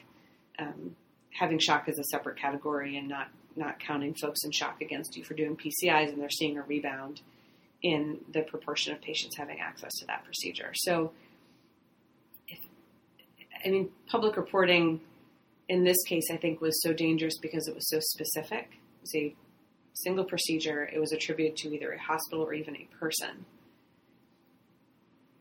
um, 0.59 0.95
having 1.33 1.59
shock 1.59 1.89
as 1.89 1.99
a 1.99 2.05
separate 2.05 2.39
category 2.39 2.97
and 2.97 3.09
not 3.09 3.29
not 3.55 3.79
counting 3.79 4.15
folks 4.15 4.45
in 4.45 4.51
shock 4.51 4.81
against 4.81 5.15
you 5.15 5.25
for 5.25 5.35
doing 5.35 5.57
PCIs, 5.57 6.09
and 6.09 6.19
they're 6.19 6.31
seeing 6.31 6.57
a 6.57 6.63
rebound 6.63 7.21
in 7.83 8.19
the 8.33 8.41
proportion 8.41 8.95
of 8.95 9.01
patients 9.03 9.37
having 9.37 9.61
access 9.61 9.93
to 9.99 10.07
that 10.07 10.25
procedure. 10.25 10.71
So, 10.75 11.13
if, 12.49 12.59
I 13.63 13.69
mean, 13.69 13.91
public 14.07 14.37
reporting 14.39 15.01
in 15.73 15.85
this 15.85 15.97
case, 16.07 16.25
I 16.31 16.37
think, 16.37 16.61
was 16.61 16.83
so 16.83 16.93
dangerous 16.93 17.39
because 17.39 17.67
it 17.67 17.75
was 17.75 17.89
so 17.89 17.99
specific. 17.99 18.73
It 18.73 19.01
was 19.01 19.15
a 19.15 19.35
single 19.95 20.25
procedure. 20.25 20.85
It 20.85 20.99
was 20.99 21.13
attributed 21.13 21.57
to 21.59 21.75
either 21.75 21.93
a 21.93 21.99
hospital 21.99 22.45
or 22.45 22.53
even 22.53 22.77
a 22.77 22.87
person. 23.01 23.47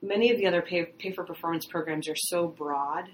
Many 0.02 0.32
of 0.32 0.38
the 0.38 0.48
other 0.48 0.62
pay, 0.62 0.86
pay 0.86 1.12
for 1.12 1.26
performance 1.26 1.66
programs 1.66 2.08
are 2.08 2.16
so 2.16 2.48
broad. 2.48 3.10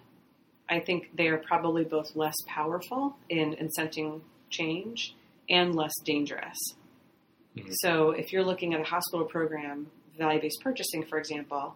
I 0.70 0.80
think 0.80 1.10
they 1.16 1.28
are 1.30 1.40
probably 1.40 1.84
both 1.84 2.16
less 2.16 2.36
powerful 2.46 3.18
in 3.30 3.56
incenting 3.56 4.22
change 4.52 5.16
and 5.50 5.74
less 5.74 5.94
dangerous. 6.06 6.58
Mhm. 7.56 7.74
So, 7.82 8.12
if 8.12 8.32
you're 8.32 8.44
looking 8.44 8.76
at 8.76 8.80
a 8.80 8.84
hospital 8.84 9.26
program, 9.26 9.90
value 10.20 10.40
based 10.40 10.62
purchasing, 10.62 11.04
for 11.04 11.18
example, 11.18 11.76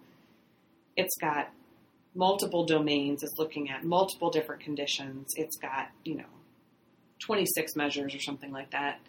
it's 0.96 1.18
got 1.20 1.52
multiple 2.14 2.66
domains, 2.66 3.24
it's 3.24 3.38
looking 3.38 3.70
at 3.70 3.84
multiple 3.84 4.30
different 4.30 4.62
conditions, 4.62 5.32
it's 5.36 5.58
got, 5.58 5.90
you 6.04 6.16
know, 6.16 6.26
26 7.20 7.76
measures 7.76 8.16
or 8.16 8.20
something 8.20 8.52
like 8.52 8.72
that. 8.72 9.00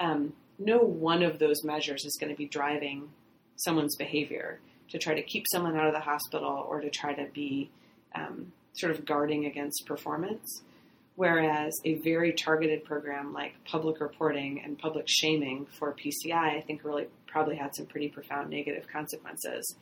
Um, 0.00 0.34
no 0.58 0.78
one 0.78 1.22
of 1.22 1.38
those 1.38 1.64
measures 1.64 2.04
is 2.04 2.16
going 2.20 2.30
to 2.30 2.36
be 2.36 2.46
driving 2.46 3.10
someone's 3.56 3.96
behavior 3.96 4.60
to 4.90 4.98
try 4.98 5.14
to 5.14 5.22
keep 5.22 5.44
someone 5.50 5.76
out 5.76 5.86
of 5.86 5.94
the 5.94 6.00
hospital 6.00 6.64
or 6.68 6.80
to 6.80 6.90
try 6.90 7.14
to 7.14 7.26
be 7.32 7.70
um, 8.14 8.52
sort 8.74 8.92
of 8.92 9.04
guarding 9.04 9.46
against 9.46 9.86
performance. 9.86 10.62
Whereas 11.16 11.72
a 11.84 11.94
very 11.96 12.32
targeted 12.32 12.84
program 12.84 13.32
like 13.32 13.54
public 13.64 14.00
reporting 14.00 14.60
and 14.64 14.78
public 14.78 15.04
shaming 15.06 15.66
for 15.78 15.94
PCI, 15.94 16.56
I 16.56 16.60
think 16.60 16.84
really 16.84 17.06
probably 17.26 17.56
had 17.56 17.74
some 17.74 17.86
pretty 17.86 18.08
profound 18.08 18.50
negative 18.50 18.88
consequences. 18.88 19.76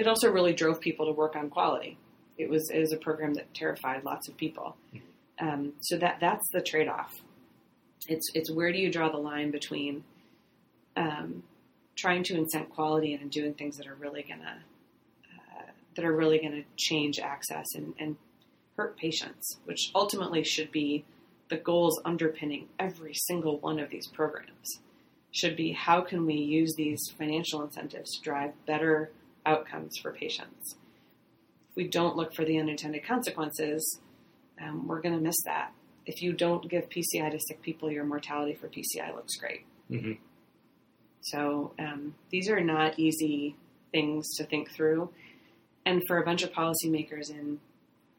It 0.00 0.08
also 0.08 0.30
really 0.30 0.54
drove 0.54 0.80
people 0.80 1.04
to 1.04 1.12
work 1.12 1.36
on 1.36 1.50
quality. 1.50 1.98
It 2.38 2.48
was, 2.48 2.70
it 2.70 2.78
was 2.78 2.90
a 2.90 2.96
program 2.96 3.34
that 3.34 3.52
terrified 3.52 4.02
lots 4.02 4.28
of 4.28 4.36
people. 4.38 4.78
Um, 5.38 5.74
so 5.80 5.98
that 5.98 6.20
that's 6.20 6.48
the 6.52 6.62
trade 6.62 6.88
off. 6.88 7.20
It's 8.08 8.30
it's 8.34 8.50
where 8.50 8.72
do 8.72 8.78
you 8.78 8.90
draw 8.90 9.10
the 9.10 9.18
line 9.18 9.50
between 9.50 10.04
um, 10.96 11.42
trying 11.96 12.22
to 12.24 12.34
incent 12.34 12.70
quality 12.70 13.12
and 13.12 13.30
doing 13.30 13.52
things 13.52 13.76
that 13.76 13.86
are 13.86 13.94
really 13.94 14.22
gonna 14.22 14.60
uh, 15.34 15.70
that 15.96 16.04
are 16.04 16.16
really 16.16 16.38
gonna 16.38 16.62
change 16.78 17.18
access 17.18 17.66
and, 17.74 17.92
and 17.98 18.16
hurt 18.78 18.96
patients, 18.96 19.58
which 19.64 19.90
ultimately 19.94 20.42
should 20.42 20.72
be 20.72 21.04
the 21.50 21.58
goals 21.58 22.00
underpinning 22.06 22.68
every 22.78 23.12
single 23.12 23.58
one 23.58 23.78
of 23.78 23.90
these 23.90 24.06
programs. 24.06 24.80
Should 25.30 25.56
be 25.56 25.72
how 25.72 26.00
can 26.00 26.24
we 26.24 26.36
use 26.36 26.74
these 26.74 27.12
financial 27.18 27.62
incentives 27.62 28.16
to 28.16 28.22
drive 28.22 28.52
better 28.66 29.10
outcomes 29.46 29.96
for 30.00 30.12
patients. 30.12 30.76
If 31.70 31.76
we 31.76 31.88
don't 31.88 32.16
look 32.16 32.34
for 32.34 32.44
the 32.44 32.58
unintended 32.58 33.04
consequences, 33.04 34.00
um, 34.60 34.86
we're 34.86 35.00
going 35.00 35.14
to 35.14 35.20
miss 35.20 35.36
that. 35.44 35.72
If 36.06 36.22
you 36.22 36.32
don't 36.32 36.68
give 36.68 36.88
PCI 36.88 37.30
to 37.30 37.38
sick 37.48 37.62
people, 37.62 37.90
your 37.90 38.04
mortality 38.04 38.54
for 38.54 38.68
PCI 38.68 39.14
looks 39.14 39.36
great. 39.36 39.64
Mhm. 39.90 40.18
So 41.22 41.74
um, 41.78 42.14
these 42.30 42.48
are 42.48 42.60
not 42.60 42.98
easy 42.98 43.56
things 43.92 44.26
to 44.36 44.44
think 44.44 44.70
through. 44.70 45.10
And 45.84 46.02
for 46.06 46.18
a 46.18 46.24
bunch 46.24 46.42
of 46.42 46.52
policymakers 46.52 47.30
in 47.30 47.60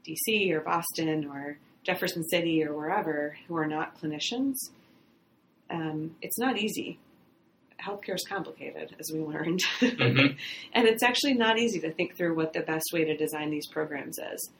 DC 0.08 0.52
or 0.52 0.62
Boston 0.62 1.26
or 1.26 1.58
Jefferson 1.84 2.24
City 2.24 2.64
or 2.64 2.74
wherever 2.76 3.38
who 3.48 3.56
are 3.56 3.68
not 3.68 4.00
clinicians, 4.00 4.56
um, 5.70 6.16
it's 6.22 6.38
not 6.38 6.58
easy. 6.58 7.00
Healthcare 7.84 8.16
is 8.16 8.26
complicated, 8.28 8.96
as 9.00 9.10
we 9.12 9.20
learned. 9.20 9.62
Mhm. 9.80 10.38
and 10.74 10.88
it's 10.88 11.04
actually 11.04 11.34
not 11.34 11.58
easy 11.58 11.80
to 11.80 11.92
think 11.92 12.16
through 12.16 12.36
what 12.36 12.54
the 12.54 12.62
best 12.62 12.86
way 12.94 13.04
to 13.06 13.18
design 13.18 13.50
these 13.50 13.68
programs 13.68 14.18
is. 14.20 14.52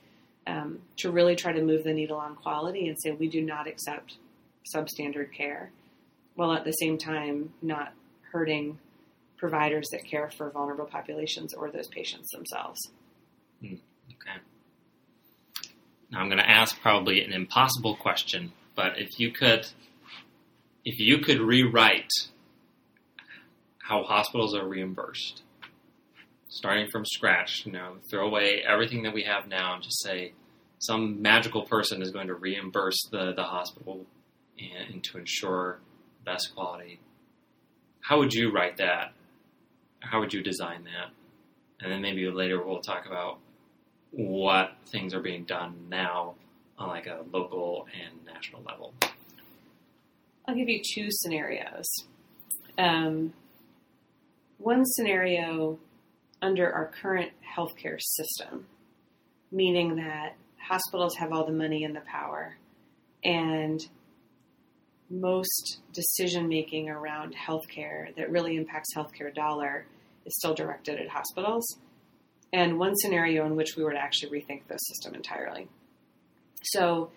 Um, 0.44 0.80
to 0.96 1.10
really 1.12 1.36
try 1.36 1.52
to 1.52 1.62
move 1.62 1.84
the 1.84 1.92
needle 1.92 2.16
on 2.16 2.34
quality 2.34 2.88
and 2.88 3.00
say 3.00 3.12
we 3.12 3.28
do 3.28 3.40
not 3.42 3.68
accept 3.68 4.16
substandard 4.74 5.32
care, 5.32 5.70
while 6.34 6.52
at 6.52 6.64
the 6.64 6.72
same 6.72 6.98
time 6.98 7.52
not 7.62 7.92
hurting 8.32 8.78
providers 9.36 9.88
that 9.92 10.04
care 10.04 10.30
for 10.36 10.50
vulnerable 10.50 10.86
populations 10.86 11.54
or 11.54 11.70
those 11.70 11.86
patients 11.88 12.30
themselves. 12.32 12.80
Okay. 13.64 14.40
Now 16.10 16.20
I'm 16.20 16.26
going 16.28 16.38
to 16.38 16.48
ask 16.50 16.80
probably 16.80 17.24
an 17.24 17.32
impossible 17.32 17.96
question, 17.96 18.52
but 18.74 18.98
if 18.98 19.18
you 19.20 19.30
could, 19.30 19.66
if 20.84 20.98
you 20.98 21.18
could 21.18 21.38
rewrite 21.40 22.10
how 23.82 24.04
hospitals 24.04 24.54
are 24.54 24.66
reimbursed, 24.66 25.42
starting 26.48 26.88
from 26.90 27.04
scratch, 27.04 27.66
you 27.66 27.72
know, 27.72 27.96
throw 28.10 28.26
away 28.26 28.62
everything 28.66 29.02
that 29.02 29.12
we 29.12 29.24
have 29.24 29.48
now 29.48 29.74
and 29.74 29.82
just 29.82 30.02
say 30.02 30.32
some 30.78 31.20
magical 31.20 31.62
person 31.62 32.02
is 32.02 32.10
going 32.10 32.28
to 32.28 32.34
reimburse 32.34 32.98
the, 33.10 33.32
the 33.34 33.42
hospital 33.42 34.06
and, 34.58 34.94
and 34.94 35.04
to 35.04 35.18
ensure 35.18 35.78
best 36.24 36.54
quality. 36.54 37.00
How 38.00 38.18
would 38.18 38.32
you 38.32 38.52
write 38.52 38.76
that? 38.78 39.12
How 40.00 40.20
would 40.20 40.32
you 40.32 40.42
design 40.42 40.84
that? 40.84 41.10
And 41.80 41.92
then 41.92 42.02
maybe 42.02 42.28
later 42.28 42.64
we'll 42.64 42.80
talk 42.80 43.06
about 43.06 43.38
what 44.10 44.72
things 44.86 45.14
are 45.14 45.20
being 45.20 45.44
done 45.44 45.86
now 45.88 46.34
on 46.78 46.88
like 46.88 47.06
a 47.06 47.20
local 47.32 47.86
and 48.00 48.24
national 48.26 48.62
level. 48.62 48.92
I'll 50.46 50.54
give 50.54 50.68
you 50.68 50.80
two 50.84 51.06
scenarios. 51.10 51.86
Um, 52.78 53.32
one 54.62 54.84
scenario 54.84 55.78
under 56.40 56.72
our 56.72 56.90
current 57.00 57.30
healthcare 57.56 58.00
system, 58.00 58.66
meaning 59.50 59.96
that 59.96 60.34
hospitals 60.58 61.16
have 61.16 61.32
all 61.32 61.46
the 61.46 61.52
money 61.52 61.84
and 61.84 61.94
the 61.94 62.00
power, 62.00 62.56
and 63.24 63.80
most 65.10 65.80
decision 65.92 66.48
making 66.48 66.88
around 66.88 67.34
healthcare 67.34 68.14
that 68.16 68.30
really 68.30 68.56
impacts 68.56 68.94
healthcare 68.96 69.32
dollar 69.34 69.84
is 70.24 70.34
still 70.36 70.54
directed 70.54 70.98
at 70.98 71.08
hospitals. 71.08 71.64
And 72.52 72.78
one 72.78 72.94
scenario 72.96 73.46
in 73.46 73.56
which 73.56 73.76
we 73.76 73.82
were 73.82 73.92
to 73.92 73.98
actually 73.98 74.40
rethink 74.40 74.62
the 74.68 74.76
system 74.76 75.14
entirely. 75.14 75.68
So, 76.62 77.10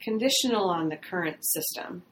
conditional 0.00 0.68
on 0.68 0.88
the 0.88 0.96
current 0.96 1.36
system, 1.40 2.02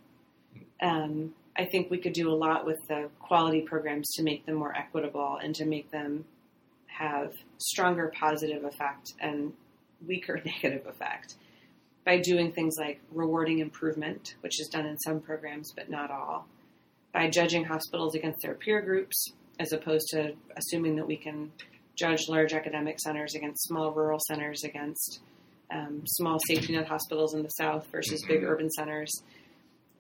um, 0.83 1.35
I 1.57 1.67
think 1.67 1.91
we 1.91 1.99
could 1.99 2.15
do 2.15 2.31
a 2.31 2.35
lot 2.35 2.65
with 2.65 2.79
the 2.89 3.11
quality 3.21 3.61
programs 3.61 4.09
to 4.17 4.23
make 4.23 4.47
them 4.47 4.55
more 4.55 4.75
equitable 4.75 5.39
and 5.43 5.55
to 5.57 5.67
make 5.67 5.91
them 5.91 6.25
have 6.87 7.33
stronger 7.59 8.13
positive 8.19 8.65
effect 8.65 9.13
and 9.21 9.53
weaker 10.07 10.41
negative 10.45 10.87
effect 10.87 11.37
by 12.05 12.19
doing 12.19 12.53
things 12.53 12.75
like 12.79 13.01
rewarding 13.13 13.61
improvement, 13.61 14.35
which 14.41 14.61
is 14.61 14.69
done 14.69 14.87
in 14.87 14.99
some 14.99 15.21
programs 15.21 15.73
but 15.77 15.89
not 15.89 16.11
all, 16.11 16.47
by 17.13 17.29
judging 17.29 17.65
hospitals 17.65 18.15
against 18.15 18.41
their 18.43 18.55
peer 18.55 18.81
groups, 18.81 19.33
as 19.61 19.73
opposed 19.73 20.09
to 20.09 20.33
assuming 20.57 20.97
that 20.97 21.07
we 21.07 21.17
can 21.17 21.53
judge 21.95 22.29
large 22.29 22.53
academic 22.53 22.99
centers 22.99 23.35
against 23.35 23.63
small 23.65 23.93
rural 23.93 24.19
centers, 24.27 24.65
against 24.65 25.21
um, 25.71 26.03
small 26.07 26.39
safety 26.47 26.75
net 26.75 26.87
hospitals 26.87 27.35
in 27.35 27.43
the 27.43 27.49
south 27.51 27.87
versus 27.93 28.25
big 28.27 28.43
urban 28.43 28.71
centers. 28.71 29.23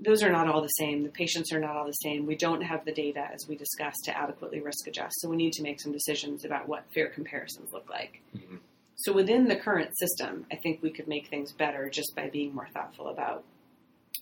Those 0.04 0.22
are 0.22 0.32
not 0.32 0.48
all 0.48 0.62
the 0.62 0.68
same. 0.68 1.02
The 1.04 1.10
patients 1.10 1.52
are 1.52 1.60
not 1.60 1.76
all 1.76 1.86
the 1.86 1.92
same. 1.92 2.26
We 2.26 2.34
don't 2.34 2.62
have 2.62 2.84
the 2.84 2.92
data, 2.92 3.28
as 3.32 3.46
we 3.48 3.56
discussed, 3.56 4.04
to 4.06 4.16
adequately 4.16 4.60
risk 4.60 4.86
adjust. 4.88 5.20
So 5.20 5.28
we 5.28 5.36
need 5.36 5.52
to 5.54 5.62
make 5.62 5.80
some 5.80 5.92
decisions 5.92 6.44
about 6.44 6.66
what 6.68 6.84
fair 6.92 7.08
comparisons 7.08 7.72
look 7.72 7.88
like. 7.88 8.20
Mhm. 8.34 8.58
So 8.96 9.12
within 9.12 9.46
the 9.48 9.56
current 9.56 9.96
system, 9.96 10.46
I 10.50 10.56
think 10.56 10.82
we 10.82 10.90
could 10.90 11.06
make 11.06 11.28
things 11.28 11.52
better 11.52 11.88
just 11.88 12.14
by 12.16 12.28
being 12.30 12.54
more 12.54 12.68
thoughtful 12.68 13.08
about 13.08 13.44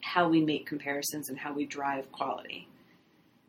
how 0.03 0.29
we 0.29 0.45
make 0.45 0.67
comparisons 0.67 1.29
and 1.29 1.39
how 1.39 1.53
we 1.55 1.65
drive 1.67 2.11
quality. 2.13 2.69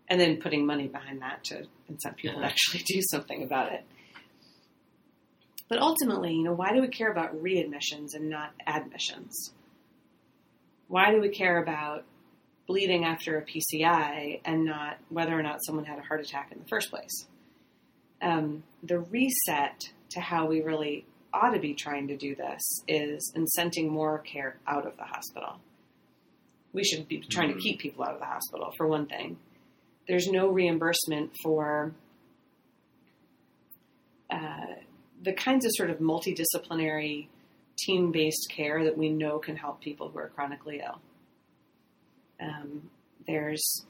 And 0.09 0.19
then 0.19 0.41
putting 0.41 0.65
money 0.65 0.87
behind 0.87 1.21
that 1.21 1.43
to 1.45 1.67
incent 1.89 2.17
people 2.17 2.39
to 2.39 2.45
actually 2.45 2.83
do 2.85 3.01
something 3.01 3.43
about 3.43 3.71
it. 3.73 3.83
But 5.69 5.79
ultimately, 5.79 6.33
you 6.33 6.43
know, 6.43 6.53
why 6.53 6.73
do 6.73 6.81
we 6.81 6.87
care 6.89 7.11
about 7.11 7.33
readmissions 7.41 8.13
and 8.13 8.29
not 8.29 8.53
admissions? 8.67 9.53
Why 10.87 11.11
do 11.11 11.21
we 11.21 11.29
care 11.29 11.61
about 11.63 12.03
bleeding 12.67 13.05
after 13.05 13.37
a 13.37 13.43
PCI 13.45 14.41
and 14.45 14.65
not 14.65 14.97
whether 15.09 15.37
or 15.37 15.43
not 15.43 15.63
someone 15.65 15.85
had 15.85 15.99
a 15.99 16.01
heart 16.03 16.21
attack 16.21 16.51
in 16.51 16.59
the 16.59 16.67
first 16.67 16.89
place? 16.89 17.27
Um, 18.21 18.63
the 18.83 18.99
reset 18.99 19.81
to 20.11 20.19
how 20.21 20.45
we 20.47 20.61
really 20.61 21.05
ought 21.33 21.51
to 21.51 21.59
be 21.59 21.73
trying 21.73 22.07
to 22.09 22.17
do 22.17 22.35
this 22.35 22.61
is 22.87 23.33
incenting 23.35 23.89
more 23.89 24.19
care 24.19 24.57
out 24.67 24.85
of 24.85 24.95
the 24.97 25.03
hospital. 25.03 25.59
We 26.73 26.83
should 26.83 27.07
be 27.07 27.19
trying 27.19 27.49
Mhm. 27.51 27.55
to 27.55 27.59
keep 27.59 27.79
people 27.79 28.03
out 28.03 28.13
of 28.13 28.19
the 28.19 28.25
hospital, 28.25 28.71
for 28.77 28.87
one 28.87 29.07
thing. 29.07 29.37
There's 30.07 30.27
no 30.27 30.47
reimbursement 30.49 31.31
for 31.43 31.93
uh, 34.29 34.75
the 35.21 35.33
kinds 35.33 35.65
of 35.65 35.71
sort 35.75 35.89
of 35.89 35.97
multidisciplinary, 35.99 37.27
team 37.79 38.11
based 38.11 38.49
care 38.51 38.83
that 38.83 38.97
we 38.97 39.09
know 39.09 39.39
can 39.39 39.55
help 39.57 39.81
people 39.81 40.09
who 40.09 40.19
are 40.19 40.29
chronically 40.29 40.81
ill. 40.85 41.01
Um, 42.41 42.89
there's, 43.27 43.85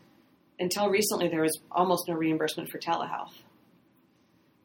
until 0.60 0.90
recently, 0.90 1.30
there 1.30 1.42
was 1.42 1.58
almost 1.72 2.08
no 2.08 2.16
reimbursement 2.16 2.70
for 2.70 2.78
telehealth 2.80 3.34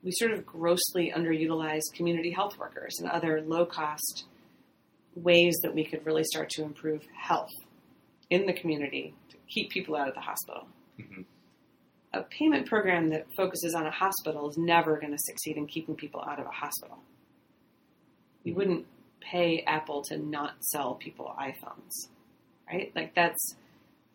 we 0.06 0.12
sort 0.12 0.30
of 0.30 0.46
grossly 0.46 1.12
underutilize 1.14 1.82
community 1.92 2.30
health 2.30 2.56
workers 2.58 2.94
and 3.00 3.10
other 3.10 3.42
low 3.42 3.66
cost 3.66 4.24
ways 5.16 5.58
that 5.64 5.74
we 5.74 5.84
could 5.84 6.06
really 6.06 6.22
start 6.22 6.48
to 6.48 6.62
improve 6.62 7.02
health 7.12 7.50
in 8.30 8.46
the 8.46 8.52
community 8.52 9.14
to 9.28 9.36
keep 9.48 9.68
people 9.68 9.96
out 9.96 10.06
of 10.06 10.14
the 10.14 10.20
hospital. 10.20 10.68
Mhm. 10.96 11.24
A 12.12 12.22
payment 12.22 12.68
program 12.68 13.08
that 13.10 13.26
focuses 13.34 13.74
on 13.74 13.84
a 13.84 13.90
hospital 13.90 14.48
is 14.48 14.56
never 14.56 14.96
going 14.96 15.10
to 15.10 15.18
succeed 15.18 15.56
in 15.56 15.66
keeping 15.66 15.96
people 15.96 16.20
out 16.20 16.38
of 16.38 16.46
a 16.46 16.50
hospital. 16.50 16.98
You 18.44 18.54
wouldn't 18.54 18.86
pay 19.20 19.62
Apple 19.66 20.02
to 20.04 20.18
not 20.18 20.62
sell 20.62 20.94
people 20.94 21.34
iPhones, 21.36 22.08
right? 22.70 22.94
Like 22.94 23.14
that's 23.16 23.56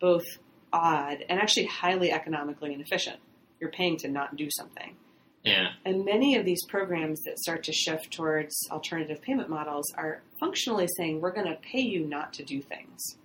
both 0.02 0.24
odd 0.72 1.24
and 1.28 1.40
actually 1.40 1.66
highly 1.66 2.12
economically 2.12 2.74
inefficient. 2.74 3.18
You're 3.60 3.70
paying 3.70 3.96
to 3.98 4.08
not 4.08 4.36
do 4.36 4.48
something. 4.50 4.96
Yeah. 5.44 5.68
And 5.84 6.04
many 6.04 6.36
of 6.36 6.44
these 6.44 6.64
programs 6.68 7.22
that 7.22 7.38
start 7.38 7.64
to 7.64 7.72
shift 7.72 8.12
towards 8.12 8.54
alternative 8.70 9.22
payment 9.22 9.48
models 9.48 9.86
are 9.96 10.22
functionally 10.38 10.88
saying, 10.96 11.20
we're 11.20 11.32
going 11.32 11.46
to 11.46 11.56
pay 11.56 11.80
you 11.80 12.06
not 12.06 12.32
to 12.34 12.44
do 12.44 12.60
things. 12.60 13.16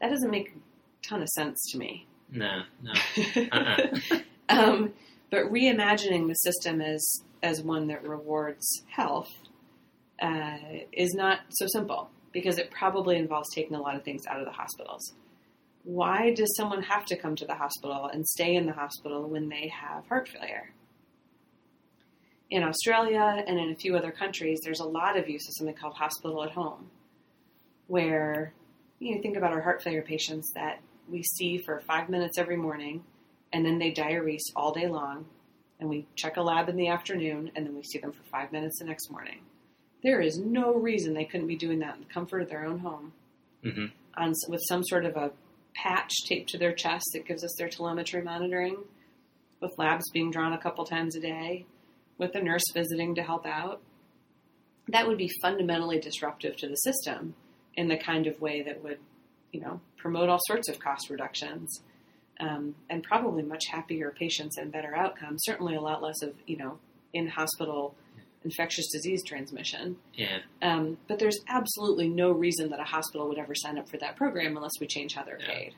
That 0.00 0.10
doesn't 0.10 0.30
make 0.30 0.48
a 0.48 1.06
ton 1.06 1.22
of 1.22 1.28
sense 1.28 1.70
to 1.70 1.78
me. 1.78 2.06
No, 2.30 2.62
no. 2.82 2.92
Uh-uh. 3.52 4.18
um, 4.48 4.92
but 5.30 5.52
reimagining 5.52 6.28
the 6.28 6.34
system 6.34 6.80
as, 6.80 7.22
as 7.42 7.62
one 7.62 7.88
that 7.88 8.06
rewards 8.06 8.82
health 8.88 9.30
uh, 10.20 10.56
is 10.92 11.14
not 11.14 11.40
so 11.50 11.66
simple 11.66 12.10
because 12.32 12.58
it 12.58 12.70
probably 12.70 13.16
involves 13.16 13.54
taking 13.54 13.76
a 13.76 13.80
lot 13.80 13.96
of 13.96 14.02
things 14.02 14.26
out 14.26 14.40
of 14.40 14.46
the 14.46 14.52
hospitals. 14.52 15.12
Why 15.84 16.32
does 16.32 16.56
someone 16.56 16.82
have 16.82 17.04
to 17.06 17.16
come 17.16 17.36
to 17.36 17.44
the 17.44 17.54
hospital 17.54 18.06
and 18.06 18.26
stay 18.26 18.54
in 18.54 18.66
the 18.66 18.72
hospital 18.72 19.28
when 19.28 19.48
they 19.48 19.68
have 19.68 20.06
heart 20.06 20.28
failure? 20.28 20.72
In 22.50 22.62
Australia 22.62 23.42
and 23.46 23.58
in 23.58 23.70
a 23.70 23.76
few 23.76 23.96
other 23.96 24.12
countries, 24.12 24.60
there's 24.62 24.80
a 24.80 24.84
lot 24.84 25.18
of 25.18 25.28
use 25.28 25.48
of 25.48 25.54
something 25.56 25.74
called 25.74 25.94
hospital 25.94 26.44
at 26.44 26.52
home, 26.52 26.90
where 27.86 28.52
you 28.98 29.14
know, 29.14 29.22
think 29.22 29.36
about 29.36 29.52
our 29.52 29.60
heart 29.60 29.82
failure 29.82 30.02
patients 30.02 30.52
that 30.54 30.80
we 31.08 31.22
see 31.22 31.58
for 31.58 31.80
five 31.80 32.08
minutes 32.08 32.38
every 32.38 32.56
morning, 32.56 33.02
and 33.52 33.64
then 33.64 33.78
they 33.78 33.90
diurese 33.90 34.52
all 34.54 34.72
day 34.72 34.86
long, 34.86 35.26
and 35.80 35.88
we 35.88 36.06
check 36.14 36.36
a 36.36 36.42
lab 36.42 36.68
in 36.68 36.76
the 36.76 36.88
afternoon, 36.88 37.50
and 37.56 37.66
then 37.66 37.74
we 37.74 37.82
see 37.82 37.98
them 37.98 38.12
for 38.12 38.22
five 38.24 38.52
minutes 38.52 38.78
the 38.78 38.84
next 38.84 39.10
morning. 39.10 39.40
There 40.02 40.20
is 40.20 40.38
no 40.38 40.74
reason 40.74 41.14
they 41.14 41.24
couldn't 41.24 41.46
be 41.46 41.56
doing 41.56 41.78
that 41.80 41.94
in 41.94 42.00
the 42.00 42.12
comfort 42.12 42.42
of 42.42 42.48
their 42.48 42.64
own 42.64 42.78
home 42.80 43.12
hmm 43.62 43.86
on 44.16 44.34
with 44.48 44.60
some 44.68 44.84
sort 44.84 45.04
of 45.04 45.16
a 45.16 45.30
patch 45.74 46.12
taped 46.26 46.50
to 46.50 46.58
their 46.58 46.72
chest 46.72 47.04
that 47.12 47.26
gives 47.26 47.42
us 47.42 47.54
their 47.58 47.68
telemetry 47.68 48.22
monitoring, 48.22 48.76
with 49.60 49.72
labs 49.78 50.10
being 50.12 50.30
drawn 50.30 50.52
a 50.52 50.58
couple 50.58 50.84
times 50.84 51.16
a 51.16 51.20
day, 51.20 51.64
with 52.18 52.34
a 52.34 52.42
nurse 52.42 52.64
visiting 52.74 53.14
to 53.14 53.22
help 53.22 53.46
out. 53.46 53.80
That 54.88 55.06
would 55.06 55.18
be 55.18 55.30
fundamentally 55.40 55.98
disruptive 55.98 56.56
to 56.56 56.68
the 56.68 56.74
system 56.76 57.34
in 57.74 57.88
the 57.88 57.96
kind 57.96 58.26
of 58.26 58.40
way 58.40 58.62
that 58.62 58.82
would, 58.82 58.98
you 59.52 59.60
know, 59.60 59.80
promote 59.96 60.28
all 60.28 60.40
sorts 60.46 60.68
of 60.68 60.78
cost 60.78 61.08
reductions. 61.08 61.80
Um, 62.40 62.74
and 62.90 63.02
probably 63.04 63.42
much 63.42 63.66
happier 63.70 64.10
patients 64.10 64.58
and 64.58 64.72
better 64.72 64.96
outcomes. 64.96 65.42
Certainly, 65.44 65.76
a 65.76 65.80
lot 65.80 66.02
less 66.02 66.22
of 66.22 66.34
you 66.46 66.56
know 66.56 66.78
in 67.12 67.28
hospital 67.28 67.94
infectious 68.44 68.90
disease 68.92 69.22
transmission. 69.24 69.96
Yeah. 70.14 70.38
Um, 70.62 70.98
but 71.08 71.18
there's 71.18 71.38
absolutely 71.48 72.08
no 72.08 72.30
reason 72.32 72.70
that 72.70 72.80
a 72.80 72.84
hospital 72.84 73.28
would 73.28 73.38
ever 73.38 73.54
sign 73.54 73.78
up 73.78 73.88
for 73.88 73.98
that 73.98 74.16
program 74.16 74.56
unless 74.56 74.72
we 74.80 74.86
change 74.86 75.14
how 75.14 75.22
they're 75.24 75.38
Yeah. 75.40 75.46
paid. 75.54 75.74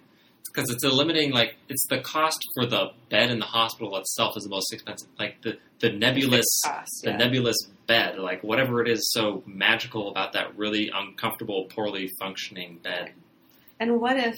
Because 0.46 0.70
it's 0.70 0.85
eliminating, 0.85 1.33
like, 1.33 1.57
it's 1.68 1.85
the 1.88 1.98
cost 2.00 2.38
for 2.55 2.64
the 2.64 2.90
bed 3.11 3.31
in 3.31 3.40
the 3.40 3.44
hospital 3.44 3.96
itself 3.96 4.37
is 4.37 4.44
the 4.44 4.50
most 4.50 4.72
expensive. 4.72 5.09
Like, 5.18 5.42
the, 5.42 5.59
the 5.81 5.90
nebulous 5.90 6.46
Cost, 6.64 7.00
the 7.03 7.11
yeah. 7.11 7.16
nebulous 7.16 7.57
bed, 7.88 8.18
like 8.18 8.42
whatever 8.44 8.81
it 8.81 8.88
is 8.88 9.11
so 9.12 9.42
magical 9.46 10.11
about 10.11 10.33
that 10.35 10.57
really 10.57 10.90
uncomfortable, 10.94 11.64
poorly 11.74 12.09
functioning 12.20 12.79
bed. 12.83 13.12
And 13.81 14.00
what 14.00 14.16
if, 14.16 14.37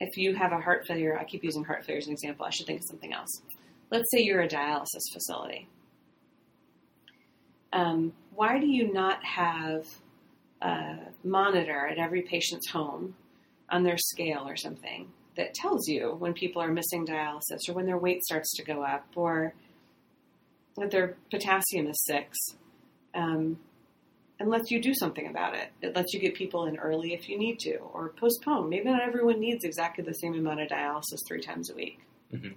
if 0.00 0.16
you 0.16 0.34
have 0.34 0.52
a 0.52 0.58
heart 0.60 0.86
failure? 0.86 1.18
I 1.18 1.24
keep 1.24 1.44
using 1.44 1.62
heart 1.64 1.84
failure 1.84 1.98
as 1.98 2.06
an 2.06 2.14
example. 2.14 2.46
I 2.46 2.50
should 2.50 2.66
think 2.66 2.80
of 2.80 2.86
something 2.88 3.12
else. 3.12 3.42
Let's 3.90 4.10
say 4.10 4.22
you're 4.22 4.40
a 4.40 4.48
dialysis 4.48 5.12
facility. 5.12 5.68
Um, 7.72 8.12
why 8.34 8.58
do 8.58 8.66
you 8.66 8.92
not 8.92 9.24
have 9.24 9.86
a 10.60 10.96
monitor 11.24 11.86
at 11.86 11.98
every 11.98 12.22
patient's 12.22 12.68
home 12.70 13.14
on 13.70 13.82
their 13.82 13.98
scale 13.98 14.46
or 14.46 14.56
something 14.56 15.08
that 15.36 15.54
tells 15.54 15.88
you 15.88 16.14
when 16.18 16.34
people 16.34 16.60
are 16.62 16.70
missing 16.72 17.06
dialysis 17.06 17.68
or 17.68 17.72
when 17.72 17.86
their 17.86 17.98
weight 17.98 18.22
starts 18.22 18.54
to 18.56 18.62
go 18.64 18.82
up 18.82 19.06
or 19.14 19.54
that 20.76 20.90
their 20.90 21.16
potassium 21.30 21.86
is 21.86 22.04
six? 22.06 22.36
Um, 23.14 23.58
and 24.38 24.50
lets 24.50 24.70
you 24.72 24.82
do 24.82 24.92
something 24.92 25.28
about 25.28 25.54
it. 25.54 25.70
It 25.82 25.94
lets 25.94 26.12
you 26.12 26.18
get 26.18 26.34
people 26.34 26.66
in 26.66 26.76
early 26.76 27.14
if 27.14 27.28
you 27.28 27.38
need 27.38 27.60
to, 27.60 27.76
or 27.76 28.08
postpone. 28.18 28.68
Maybe 28.68 28.86
not 28.90 29.02
everyone 29.02 29.38
needs 29.38 29.64
exactly 29.64 30.02
the 30.02 30.14
same 30.14 30.34
amount 30.34 30.60
of 30.60 30.68
dialysis 30.68 31.20
three 31.28 31.40
times 31.40 31.70
a 31.70 31.74
week. 31.74 32.00
Mhm. 32.32 32.54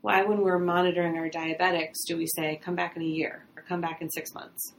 Why, 0.00 0.24
when 0.24 0.40
we're 0.40 0.58
monitoring 0.58 1.16
our 1.16 1.28
diabetics, 1.28 1.94
do 2.08 2.16
we 2.16 2.26
say 2.26 2.56
come 2.56 2.74
back 2.74 2.96
in 2.96 3.02
a 3.02 3.06
year 3.06 3.44
or 3.62 3.68
come 3.68 3.80
back 3.80 4.00
in 4.00 4.10
six 4.10 4.32
months? 4.34 4.72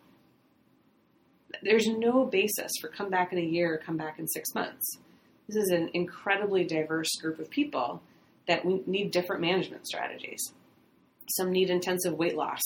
There's 1.61 1.87
no 1.87 2.25
basis 2.25 2.71
for 2.81 2.89
come 2.89 3.09
back 3.09 3.31
in 3.31 3.37
a 3.37 3.41
year 3.41 3.73
or 3.73 3.77
come 3.77 3.97
back 3.97 4.19
in 4.19 4.27
six 4.27 4.53
months. 4.53 4.97
This 5.47 5.57
is 5.57 5.69
an 5.69 5.89
incredibly 5.93 6.63
diverse 6.63 7.09
group 7.21 7.39
of 7.39 7.49
people 7.49 8.01
that 8.47 8.65
need 8.65 9.11
different 9.11 9.41
management 9.41 9.87
strategies. 9.87 10.53
Some 11.29 11.51
need 11.51 11.69
intensive 11.69 12.13
weight 12.13 12.35
loss. 12.35 12.61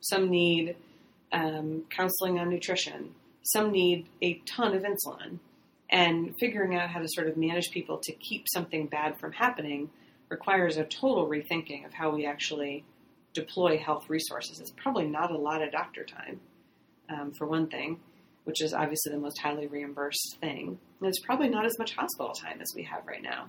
Some 0.00 0.28
need 0.30 0.76
um, 1.32 1.84
counseling 1.90 2.38
on 2.38 2.50
nutrition. 2.50 3.14
Some 3.42 3.70
need 3.70 4.06
a 4.22 4.34
ton 4.46 4.74
of 4.74 4.82
insulin. 4.82 5.38
And 5.90 6.34
figuring 6.38 6.76
out 6.76 6.90
how 6.90 7.00
to 7.00 7.08
sort 7.08 7.28
of 7.28 7.36
manage 7.36 7.70
people 7.70 7.98
to 8.02 8.12
keep 8.12 8.46
something 8.52 8.86
bad 8.86 9.18
from 9.18 9.32
happening 9.32 9.90
requires 10.28 10.76
a 10.76 10.84
total 10.84 11.26
rethinking 11.26 11.86
of 11.86 11.94
how 11.94 12.10
we 12.10 12.26
actually 12.26 12.84
deploy 13.40 13.78
health 13.78 14.08
resources. 14.08 14.60
It's 14.60 14.72
probably 14.72 15.06
not 15.06 15.30
a 15.30 15.38
lot 15.38 15.62
of 15.62 15.70
doctor 15.70 16.04
time, 16.04 16.40
um, 17.08 17.32
for 17.32 17.46
one 17.46 17.68
thing, 17.68 18.00
which 18.44 18.60
is 18.62 18.74
obviously 18.74 19.12
the 19.12 19.18
most 19.18 19.40
highly 19.40 19.66
reimbursed 19.66 20.38
thing. 20.40 20.78
And 21.00 21.08
it's 21.08 21.20
probably 21.20 21.48
not 21.48 21.64
as 21.64 21.78
much 21.78 21.94
hospital 21.94 22.32
time 22.32 22.60
as 22.60 22.72
we 22.74 22.82
have 22.84 23.06
right 23.06 23.22
now. 23.22 23.46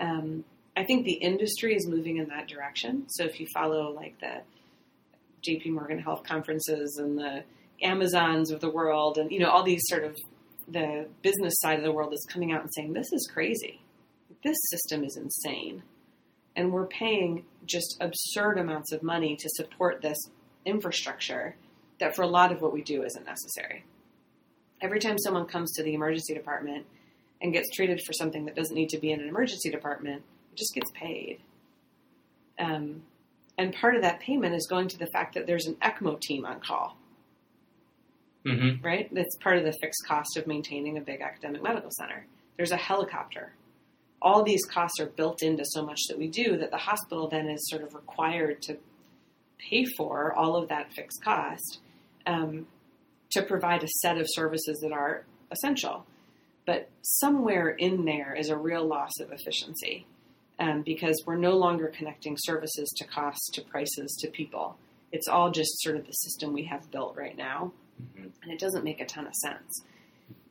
Um, 0.00 0.44
I 0.76 0.84
think 0.84 1.04
the 1.04 1.14
industry 1.14 1.74
is 1.74 1.86
moving 1.86 2.18
in 2.18 2.28
that 2.28 2.46
direction. 2.46 3.06
So 3.08 3.24
if 3.24 3.40
you 3.40 3.46
follow 3.52 3.90
like 3.92 4.20
the 4.20 4.42
JP 5.48 5.72
Morgan 5.72 5.98
Health 5.98 6.22
conferences 6.24 6.98
and 6.98 7.18
the 7.18 7.44
Amazons 7.82 8.50
of 8.50 8.60
the 8.60 8.70
world 8.70 9.18
and 9.18 9.30
you 9.30 9.38
know 9.38 9.50
all 9.50 9.62
these 9.62 9.82
sort 9.84 10.04
of 10.04 10.16
the 10.66 11.06
business 11.22 11.54
side 11.60 11.78
of 11.78 11.84
the 11.84 11.92
world 11.92 12.12
is 12.12 12.26
coming 12.28 12.52
out 12.52 12.60
and 12.60 12.70
saying 12.74 12.92
this 12.92 13.12
is 13.12 13.30
crazy. 13.32 13.80
this 14.44 14.56
system 14.70 15.04
is 15.04 15.16
insane. 15.16 15.82
And 16.56 16.72
we're 16.72 16.86
paying 16.86 17.44
just 17.66 17.96
absurd 18.00 18.58
amounts 18.58 18.92
of 18.92 19.02
money 19.02 19.36
to 19.36 19.48
support 19.50 20.02
this 20.02 20.18
infrastructure 20.64 21.54
that 22.00 22.16
for 22.16 22.22
a 22.22 22.26
lot 22.26 22.52
of 22.52 22.60
what 22.60 22.72
we 22.72 22.82
do 22.82 23.02
isn't 23.04 23.24
necessary. 23.24 23.84
Every 24.80 25.00
time 25.00 25.18
someone 25.18 25.46
comes 25.46 25.72
to 25.72 25.82
the 25.82 25.94
emergency 25.94 26.34
department 26.34 26.86
and 27.40 27.52
gets 27.52 27.68
treated 27.74 28.00
for 28.02 28.12
something 28.12 28.44
that 28.46 28.56
doesn't 28.56 28.74
need 28.74 28.88
to 28.90 28.98
be 28.98 29.10
in 29.12 29.20
an 29.20 29.28
emergency 29.28 29.70
department, 29.70 30.22
it 30.52 30.56
just 30.56 30.74
gets 30.74 30.90
paid. 30.92 31.40
Um, 32.58 33.02
and 33.56 33.74
part 33.74 33.96
of 33.96 34.02
that 34.02 34.20
payment 34.20 34.54
is 34.54 34.66
going 34.68 34.88
to 34.88 34.98
the 34.98 35.06
fact 35.08 35.34
that 35.34 35.46
there's 35.46 35.66
an 35.66 35.74
ECMO 35.82 36.20
team 36.20 36.44
on 36.44 36.60
call, 36.60 36.96
Mm-hmm. 38.46 38.84
right? 38.86 39.12
That's 39.12 39.36
part 39.40 39.58
of 39.58 39.64
the 39.64 39.72
fixed 39.80 40.06
cost 40.06 40.36
of 40.36 40.46
maintaining 40.46 40.96
a 40.96 41.00
big 41.00 41.20
academic 41.20 41.62
medical 41.62 41.90
center. 41.90 42.24
There's 42.56 42.70
a 42.70 42.76
helicopter. 42.76 43.52
All 44.20 44.42
these 44.42 44.64
costs 44.64 44.98
are 45.00 45.06
built 45.06 45.42
into 45.42 45.64
so 45.64 45.84
much 45.84 46.00
that 46.08 46.18
we 46.18 46.28
do 46.28 46.56
that 46.56 46.70
the 46.70 46.76
hospital 46.76 47.28
then 47.28 47.48
is 47.48 47.68
sort 47.68 47.82
of 47.82 47.94
required 47.94 48.60
to 48.62 48.76
pay 49.58 49.84
for 49.96 50.32
all 50.34 50.56
of 50.56 50.68
that 50.68 50.92
fixed 50.92 51.22
cost 51.22 51.78
um, 52.26 52.66
to 53.30 53.42
provide 53.42 53.82
a 53.84 53.88
set 54.00 54.18
of 54.18 54.26
services 54.28 54.78
that 54.82 54.92
are 54.92 55.24
essential. 55.50 56.04
But 56.66 56.88
somewhere 57.02 57.70
in 57.70 58.04
there 58.04 58.34
is 58.34 58.48
a 58.50 58.56
real 58.56 58.84
loss 58.86 59.20
of 59.20 59.32
efficiency 59.32 60.06
um, 60.58 60.82
because 60.82 61.22
we're 61.26 61.36
no 61.36 61.56
longer 61.56 61.86
connecting 61.88 62.36
services 62.38 62.92
to 62.98 63.06
costs, 63.06 63.50
to 63.52 63.62
prices, 63.62 64.18
to 64.20 64.28
people. 64.30 64.76
It's 65.12 65.28
all 65.28 65.50
just 65.50 65.80
sort 65.80 65.96
of 65.96 66.06
the 66.06 66.12
system 66.12 66.52
we 66.52 66.64
have 66.64 66.90
built 66.90 67.16
right 67.16 67.36
now, 67.36 67.72
Mm-hmm. 68.00 68.28
and 68.44 68.52
it 68.52 68.60
doesn't 68.60 68.84
make 68.84 69.00
a 69.00 69.04
ton 69.04 69.26
of 69.26 69.34
sense. 69.34 69.82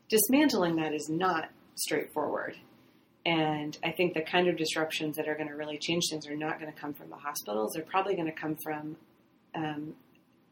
Dismantling 0.09 0.75
that 0.75 0.93
is 0.93 1.07
not 1.09 1.49
straightforward. 1.75 2.57
And 3.27 3.77
I 3.83 3.91
think 3.91 4.13
the 4.13 4.21
kind 4.21 4.47
of 4.47 4.55
disruptions 4.55 5.17
that 5.17 5.27
are 5.27 5.35
going 5.35 5.49
to 5.49 5.53
really 5.53 5.77
change 5.77 6.05
things 6.09 6.25
are 6.27 6.35
not 6.35 6.61
going 6.61 6.71
to 6.71 6.79
come 6.79 6.93
from 6.93 7.09
the 7.09 7.17
hospitals. 7.17 7.73
They're 7.73 7.83
probably 7.83 8.15
going 8.15 8.31
to 8.31 8.31
come 8.31 8.55
from 8.55 8.95
um, 9.53 9.95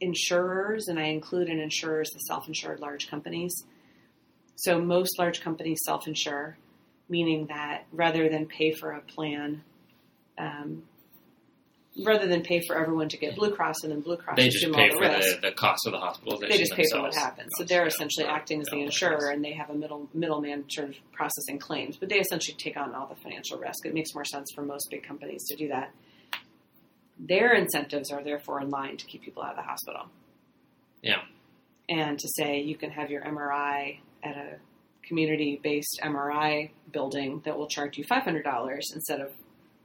insurers, 0.01 0.89
and 0.89 0.99
I 0.99 1.05
include 1.05 1.47
in 1.47 1.57
insurers 1.57 2.09
the 2.09 2.19
self 2.19 2.49
insured 2.49 2.81
large 2.81 3.09
companies. 3.09 3.63
So 4.57 4.81
most 4.81 5.17
large 5.17 5.39
companies 5.39 5.79
self 5.85 6.05
insure, 6.05 6.57
meaning 7.07 7.45
that 7.47 7.85
rather 7.93 8.27
than 8.27 8.45
pay 8.45 8.73
for 8.73 8.91
a 8.91 8.99
plan, 8.99 9.63
um, 10.38 10.83
rather 12.03 12.27
than 12.27 12.41
pay 12.41 12.62
for 12.67 12.77
everyone 12.77 13.08
to 13.10 13.17
get 13.17 13.36
Blue 13.36 13.51
Cross 13.51 13.84
and 13.84 13.91
then 13.91 14.01
Blue 14.01 14.17
Cross 14.17 14.36
They 14.38 14.49
just 14.49 14.65
all 14.65 14.73
pay 14.73 14.89
the 14.89 14.95
for 14.95 15.01
risk, 15.01 15.41
the, 15.41 15.49
the 15.49 15.55
cost 15.55 15.86
of 15.86 15.93
the 15.93 15.99
hospitalization. 15.99 16.49
they 16.49 16.58
just 16.58 16.73
pay 16.73 16.84
for 16.91 17.01
what 17.01 17.15
happens. 17.15 17.51
So 17.58 17.63
they're 17.63 17.88
essentially 17.88 18.25
acting 18.25 18.60
as 18.62 18.67
the 18.67 18.81
insurer, 18.81 19.29
and 19.29 19.43
they 19.43 19.53
have 19.53 19.69
a 19.69 19.73
middle 19.73 20.10
middleman 20.13 20.65
sort 20.69 20.89
of 20.89 20.95
processing 21.13 21.60
claims. 21.60 21.95
But 21.97 22.10
they 22.10 22.19
essentially 22.19 22.58
take 22.58 22.75
on 22.77 22.93
all 22.93 23.08
the 23.08 23.15
financial 23.15 23.58
risk. 23.58 23.86
It 23.86 23.93
makes 23.93 24.13
more 24.13 24.25
sense 24.25 24.51
for 24.53 24.63
most 24.63 24.89
big 24.91 25.03
companies 25.03 25.45
to 25.49 25.55
do 25.55 25.69
that. 25.69 25.91
Their 27.17 27.53
incentives 27.53 28.12
are 28.12 28.23
therefore 28.23 28.60
in 28.62 28.69
line 28.69 28.97
to 28.97 29.05
keep 29.05 29.21
people 29.23 29.41
out 29.43 29.51
of 29.51 29.58
the 29.58 29.62
hospital. 29.63 30.08
Yeah. 31.01 31.21
And 31.88 32.19
to 32.19 32.27
say 32.36 32.60
you 32.62 32.75
can 32.75 32.91
have 32.91 33.10
your 33.10 33.21
MRI 33.21 33.99
at 34.23 34.36
a 34.36 34.58
community-based 35.08 36.01
MRI 36.03 36.71
building 36.91 37.41
that 37.45 37.58
will 37.58 37.67
charge 37.67 37.97
you 37.97 38.03
five 38.03 38.23
hundred 38.23 38.43
dollars 38.43 38.91
instead 38.93 39.21
of 39.21 39.31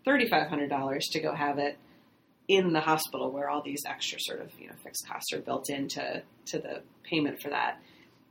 thirty-five 0.05 0.49
hundred 0.49 0.71
dollars 0.71 1.07
to 1.13 1.21
go 1.21 1.35
have 1.35 1.59
it 1.59 1.79
in 2.51 2.73
the 2.73 2.81
hospital 2.81 3.31
where 3.31 3.49
all 3.49 3.63
these 3.63 3.85
extra 3.87 4.19
sort 4.21 4.41
of 4.41 4.51
you 4.59 4.67
know 4.67 4.73
fixed 4.83 5.07
costs 5.07 5.33
are 5.33 5.39
built 5.39 5.71
into 5.71 6.21
to 6.47 6.59
the 6.59 6.83
payment 7.05 7.41
for 7.41 7.49
that. 7.51 7.81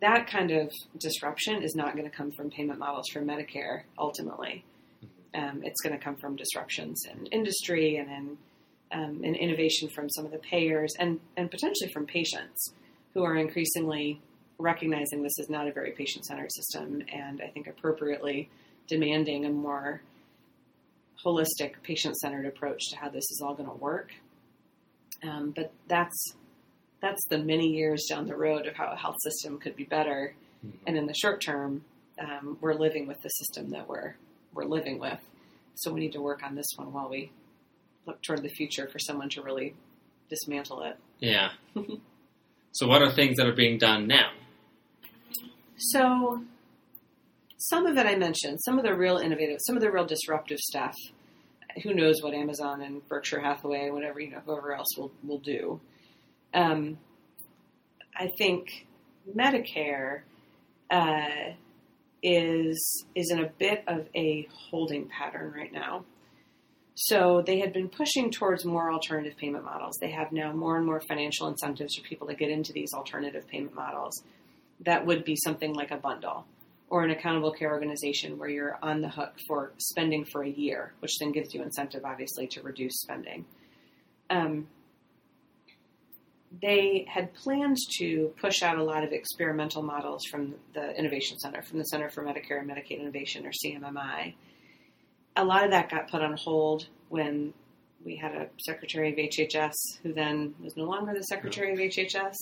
That 0.01 0.27
kind 0.27 0.51
of 0.51 0.73
disruption 0.97 1.63
is 1.63 1.73
not 1.73 1.95
going 1.95 2.09
to 2.09 2.15
come 2.15 2.31
from 2.31 2.49
payment 2.49 2.79
models 2.79 3.05
for 3.13 3.21
Medicare 3.21 3.83
ultimately. 3.97 4.65
Um, 5.33 5.61
it's 5.63 5.79
going 5.81 5.97
to 5.97 6.03
come 6.03 6.17
from 6.17 6.35
disruptions 6.35 7.01
in 7.09 7.27
industry 7.27 7.95
and 7.95 8.09
in 8.09 8.37
um, 8.91 9.21
and 9.23 9.37
innovation 9.37 9.87
from 9.87 10.09
some 10.09 10.25
of 10.25 10.31
the 10.31 10.39
payers 10.39 10.93
and 10.99 11.21
and 11.37 11.49
potentially 11.49 11.89
from 11.93 12.05
patients 12.05 12.73
who 13.13 13.23
are 13.23 13.37
increasingly 13.37 14.19
recognizing 14.57 15.23
this 15.23 15.39
is 15.39 15.49
not 15.49 15.65
a 15.65 15.71
very 15.71 15.91
patient 15.91 16.25
centered 16.25 16.51
system 16.51 17.01
and 17.13 17.41
I 17.41 17.47
think 17.47 17.67
appropriately 17.67 18.49
demanding 18.87 19.45
a 19.45 19.49
more 19.49 20.01
holistic, 21.25 21.81
patient 21.83 22.15
centered 22.17 22.45
approach 22.45 22.89
to 22.89 22.97
how 22.97 23.09
this 23.09 23.23
is 23.31 23.41
all 23.43 23.53
going 23.53 23.69
to 23.69 23.75
work. 23.75 24.11
Um, 25.23 25.51
but 25.55 25.71
that's 25.87 26.33
that's 27.01 27.21
the 27.29 27.37
many 27.37 27.67
years 27.67 28.05
down 28.09 28.27
the 28.27 28.35
road 28.35 28.67
of 28.67 28.75
how 28.75 28.91
a 28.91 28.95
health 28.95 29.15
system 29.23 29.57
could 29.57 29.75
be 29.75 29.85
better. 29.85 30.35
Mhm. 30.65 30.73
And 30.87 30.97
in 30.97 31.05
the 31.05 31.13
short 31.13 31.41
term, 31.41 31.85
um, 32.19 32.57
we're 32.59 32.73
living 32.73 33.07
with 33.07 33.21
the 33.21 33.29
system 33.29 33.69
that 33.71 33.87
we're 33.87 34.15
we're 34.53 34.65
living 34.65 34.99
with. 34.99 35.19
So 35.75 35.93
we 35.93 36.01
need 36.01 36.13
to 36.13 36.21
work 36.21 36.43
on 36.43 36.55
this 36.55 36.67
one 36.75 36.91
while 36.91 37.09
we 37.09 37.31
look 38.05 38.21
toward 38.21 38.43
the 38.43 38.49
future 38.49 38.87
for 38.87 38.99
someone 38.99 39.29
to 39.29 39.41
really 39.41 39.75
dismantle 40.29 40.81
it. 40.83 40.97
Yeah. 41.19 41.51
so, 42.71 42.87
what 42.87 43.01
are 43.01 43.11
things 43.11 43.37
that 43.37 43.47
are 43.47 43.55
being 43.55 43.77
done 43.77 44.07
now? 44.07 44.31
So, 45.77 46.43
some 47.59 47.85
of 47.85 47.97
it 47.97 48.05
I 48.05 48.15
mentioned, 48.15 48.59
some 48.63 48.79
of 48.79 48.85
the 48.85 48.95
real 48.95 49.17
innovative, 49.17 49.57
some 49.65 49.75
of 49.75 49.81
the 49.81 49.91
real 49.91 50.05
disruptive 50.05 50.59
stuff. 50.59 50.95
Who 51.83 51.93
knows 51.93 52.21
what 52.21 52.33
Amazon 52.33 52.81
and 52.81 53.07
Berkshire 53.07 53.41
Hathaway, 53.41 53.89
whatever 53.91 54.19
you 54.19 54.31
know, 54.31 54.41
whoever 54.45 54.73
else 54.73 54.87
will 54.97 55.11
will 55.23 55.39
do. 55.39 55.79
Um, 56.53 56.97
I 58.17 58.29
think 58.37 58.87
Medicare 59.35 60.21
uh, 60.89 61.53
is 62.23 63.05
is 63.13 63.29
in 63.29 63.39
a 63.39 63.49
bit 63.59 63.83
of 63.87 64.07
a 64.15 64.47
holding 64.71 65.09
pattern 65.09 65.53
right 65.55 65.71
now. 65.71 66.05
So 66.95 67.43
they 67.45 67.59
had 67.59 67.71
been 67.71 67.87
pushing 67.87 68.31
towards 68.31 68.65
more 68.65 68.91
alternative 68.91 69.37
payment 69.37 69.63
models. 69.63 69.97
They 70.01 70.11
have 70.11 70.31
now 70.31 70.51
more 70.51 70.75
and 70.75 70.85
more 70.85 70.99
financial 70.99 71.47
incentives 71.47 71.95
for 71.95 72.03
people 72.03 72.27
to 72.27 72.35
get 72.35 72.49
into 72.49 72.73
these 72.73 72.93
alternative 72.93 73.47
payment 73.47 73.75
models 73.75 74.21
that 74.85 75.05
would 75.05 75.23
be 75.23 75.35
something 75.35 75.73
like 75.73 75.91
a 75.91 75.97
bundle 75.97 76.45
or 76.89 77.03
an 77.03 77.11
accountable 77.11 77.51
care 77.51 77.71
organization 77.71 78.37
where 78.37 78.49
you're 78.49 78.79
on 78.81 79.01
the 79.01 79.09
hook 79.09 79.33
for 79.47 79.73
spending 79.77 80.25
for 80.25 80.43
a 80.43 80.49
year, 80.49 80.93
which 80.99 81.17
then 81.19 81.31
gives 81.31 81.53
you 81.53 81.61
incentive, 81.61 82.03
obviously, 82.03 82.47
to 82.47 82.61
reduce 82.61 82.99
spending. 83.01 83.45
Um, 84.29 84.67
they 86.61 87.05
had 87.07 87.33
planned 87.35 87.77
to 87.99 88.33
push 88.41 88.63
out 88.63 88.77
a 88.77 88.83
lot 88.83 89.03
of 89.03 89.11
experimental 89.11 89.83
models 89.83 90.25
from 90.25 90.55
the 90.73 90.97
Innovation 90.97 91.37
Center, 91.37 91.61
from 91.61 91.77
the 91.77 91.85
Center 91.85 92.09
for 92.09 92.23
Medicare 92.23 92.59
and 92.59 92.69
Medicaid 92.69 92.99
Innovation, 92.99 93.45
or 93.45 93.51
CMMI. 93.51 94.33
A 95.35 95.45
lot 95.45 95.63
of 95.63 95.71
that 95.71 95.91
got 95.91 96.09
put 96.09 96.21
on 96.21 96.35
hold 96.35 96.87
when 97.09 97.53
we 98.03 98.15
had 98.15 98.33
a 98.33 98.49
secretary 98.65 99.11
of 99.11 99.17
HHS 99.17 99.73
who 100.01 100.13
then 100.13 100.55
was 100.59 100.75
no 100.75 100.85
longer 100.85 101.13
the 101.13 101.23
secretary 101.23 101.73
of 101.73 101.79
HHS. 101.79 102.35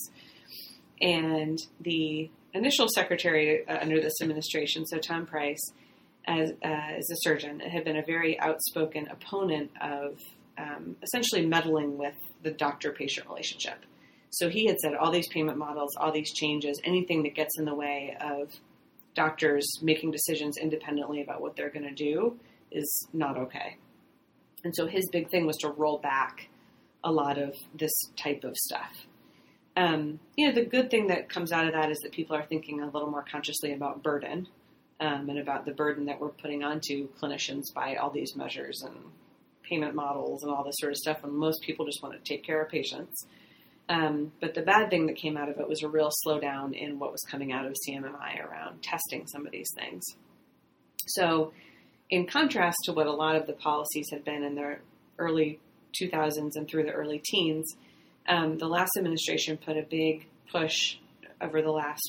And 1.00 1.58
the 1.80 2.30
initial 2.54 2.88
secretary 2.88 3.66
uh, 3.66 3.78
under 3.80 4.00
this 4.00 4.14
administration, 4.22 4.86
so 4.86 4.98
Tom 4.98 5.26
Price, 5.26 5.60
as, 6.26 6.50
uh, 6.64 6.68
as 6.98 7.10
a 7.10 7.16
surgeon, 7.20 7.60
had 7.60 7.84
been 7.84 7.96
a 7.96 8.04
very 8.04 8.38
outspoken 8.40 9.08
opponent 9.08 9.70
of 9.80 10.18
um, 10.58 10.96
essentially 11.02 11.46
meddling 11.46 11.98
with 11.98 12.16
the 12.42 12.50
doctor 12.50 12.92
patient 12.92 13.28
relationship. 13.28 13.78
So 14.30 14.48
he 14.48 14.66
had 14.66 14.78
said 14.78 14.94
all 14.94 15.10
these 15.10 15.28
payment 15.28 15.56
models, 15.56 15.96
all 15.96 16.12
these 16.12 16.32
changes, 16.32 16.80
anything 16.84 17.22
that 17.22 17.34
gets 17.34 17.58
in 17.58 17.64
the 17.64 17.74
way 17.74 18.16
of 18.20 18.52
doctors 19.14 19.66
making 19.82 20.10
decisions 20.10 20.56
independently 20.58 21.22
about 21.22 21.40
what 21.40 21.56
they're 21.56 21.70
going 21.70 21.88
to 21.88 21.94
do 21.94 22.38
is 22.70 23.08
not 23.12 23.36
okay. 23.36 23.76
And 24.64 24.74
so 24.74 24.86
his 24.86 25.08
big 25.10 25.30
thing 25.30 25.46
was 25.46 25.56
to 25.58 25.68
roll 25.68 25.98
back 25.98 26.48
a 27.02 27.10
lot 27.10 27.38
of 27.38 27.54
this 27.74 27.92
type 28.16 28.44
of 28.44 28.56
stuff. 28.56 29.06
Um, 29.78 30.18
you 30.36 30.48
know, 30.48 30.54
the 30.54 30.64
good 30.64 30.90
thing 30.90 31.06
that 31.06 31.28
comes 31.28 31.52
out 31.52 31.68
of 31.68 31.72
that 31.72 31.88
is 31.88 31.98
that 31.98 32.10
people 32.10 32.34
are 32.34 32.42
thinking 32.42 32.80
a 32.80 32.90
little 32.90 33.08
more 33.08 33.24
consciously 33.30 33.72
about 33.72 34.02
burden 34.02 34.48
um, 34.98 35.28
and 35.30 35.38
about 35.38 35.66
the 35.66 35.70
burden 35.70 36.06
that 36.06 36.20
we're 36.20 36.30
putting 36.30 36.64
onto 36.64 37.08
clinicians 37.22 37.72
by 37.72 37.94
all 37.94 38.10
these 38.10 38.34
measures 38.34 38.82
and 38.84 38.96
payment 39.62 39.94
models 39.94 40.42
and 40.42 40.52
all 40.52 40.64
this 40.64 40.74
sort 40.78 40.90
of 40.90 40.96
stuff. 40.96 41.22
And 41.22 41.32
most 41.32 41.62
people 41.62 41.86
just 41.86 42.02
want 42.02 42.12
to 42.16 42.28
take 42.28 42.44
care 42.44 42.60
of 42.60 42.68
patients. 42.68 43.24
Um, 43.88 44.32
but 44.40 44.54
the 44.54 44.62
bad 44.62 44.90
thing 44.90 45.06
that 45.06 45.14
came 45.14 45.36
out 45.36 45.48
of 45.48 45.60
it 45.60 45.68
was 45.68 45.84
a 45.84 45.88
real 45.88 46.10
slowdown 46.26 46.74
in 46.74 46.98
what 46.98 47.12
was 47.12 47.22
coming 47.30 47.52
out 47.52 47.64
of 47.64 47.76
CMMI 47.88 48.44
around 48.44 48.82
testing 48.82 49.28
some 49.28 49.46
of 49.46 49.52
these 49.52 49.70
things. 49.76 50.04
So, 51.06 51.52
in 52.10 52.26
contrast 52.26 52.78
to 52.86 52.92
what 52.92 53.06
a 53.06 53.12
lot 53.12 53.36
of 53.36 53.46
the 53.46 53.52
policies 53.52 54.08
had 54.10 54.24
been 54.24 54.42
in 54.42 54.56
the 54.56 54.78
early 55.18 55.60
2000s 56.02 56.50
and 56.54 56.68
through 56.68 56.84
the 56.84 56.92
early 56.92 57.22
teens, 57.24 57.76
um, 58.28 58.58
the 58.58 58.68
last 58.68 58.92
administration 58.96 59.56
put 59.56 59.76
a 59.76 59.82
big 59.82 60.28
push 60.52 60.96
over 61.40 61.62
the 61.62 61.70
last 61.70 62.02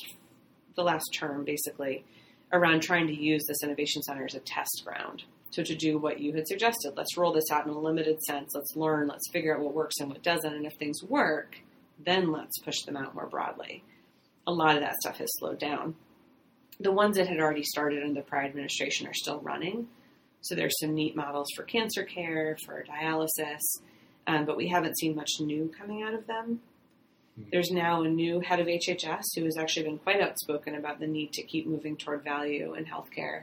the 0.76 0.82
last 0.82 1.08
term, 1.18 1.44
basically, 1.44 2.04
around 2.52 2.80
trying 2.82 3.06
to 3.08 3.14
use 3.14 3.44
this 3.46 3.62
innovation 3.62 4.02
center 4.02 4.24
as 4.24 4.34
a 4.34 4.40
test 4.40 4.82
ground. 4.84 5.24
So 5.50 5.64
to 5.64 5.74
do 5.74 5.98
what 5.98 6.20
you 6.20 6.32
had 6.32 6.46
suggested, 6.46 6.92
let's 6.96 7.16
roll 7.16 7.32
this 7.32 7.50
out 7.50 7.66
in 7.66 7.72
a 7.72 7.78
limited 7.78 8.22
sense. 8.22 8.52
Let's 8.54 8.76
learn. 8.76 9.08
Let's 9.08 9.28
figure 9.32 9.54
out 9.54 9.62
what 9.62 9.74
works 9.74 9.96
and 9.98 10.08
what 10.08 10.22
doesn't. 10.22 10.54
And 10.54 10.64
if 10.64 10.74
things 10.78 11.02
work, 11.02 11.56
then 12.04 12.30
let's 12.30 12.58
push 12.60 12.82
them 12.86 12.96
out 12.96 13.14
more 13.14 13.26
broadly. 13.26 13.82
A 14.46 14.52
lot 14.52 14.76
of 14.76 14.82
that 14.82 14.94
stuff 15.00 15.18
has 15.18 15.28
slowed 15.38 15.58
down. 15.58 15.96
The 16.78 16.92
ones 16.92 17.16
that 17.16 17.26
had 17.26 17.40
already 17.40 17.64
started 17.64 18.02
under 18.02 18.20
the 18.20 18.26
prior 18.26 18.46
administration 18.46 19.06
are 19.06 19.14
still 19.14 19.40
running, 19.40 19.88
So 20.40 20.54
there's 20.54 20.78
some 20.80 20.94
neat 20.94 21.14
models 21.14 21.48
for 21.54 21.64
cancer 21.64 22.04
care, 22.04 22.56
for 22.64 22.84
dialysis, 22.84 23.60
um, 24.30 24.44
but 24.44 24.56
we 24.56 24.68
haven't 24.68 24.96
seen 24.96 25.16
much 25.16 25.30
new 25.40 25.72
coming 25.76 26.02
out 26.02 26.14
of 26.14 26.26
them. 26.26 26.60
There's 27.50 27.70
now 27.70 28.02
a 28.02 28.08
new 28.08 28.40
head 28.40 28.60
of 28.60 28.66
HHS 28.66 29.24
who 29.34 29.44
has 29.44 29.56
actually 29.56 29.84
been 29.84 29.98
quite 29.98 30.20
outspoken 30.20 30.74
about 30.74 31.00
the 31.00 31.06
need 31.06 31.32
to 31.32 31.42
keep 31.42 31.66
moving 31.66 31.96
toward 31.96 32.22
value 32.22 32.74
in 32.74 32.84
healthcare. 32.84 33.42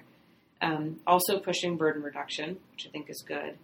Um, 0.62 1.00
also 1.06 1.40
pushing 1.40 1.78
burden 1.78 2.04
reduction, 2.04 2.58
which 2.72 2.88
I 2.88 2.90
think 2.92 3.10
is 3.10 3.24
good. 3.28 3.58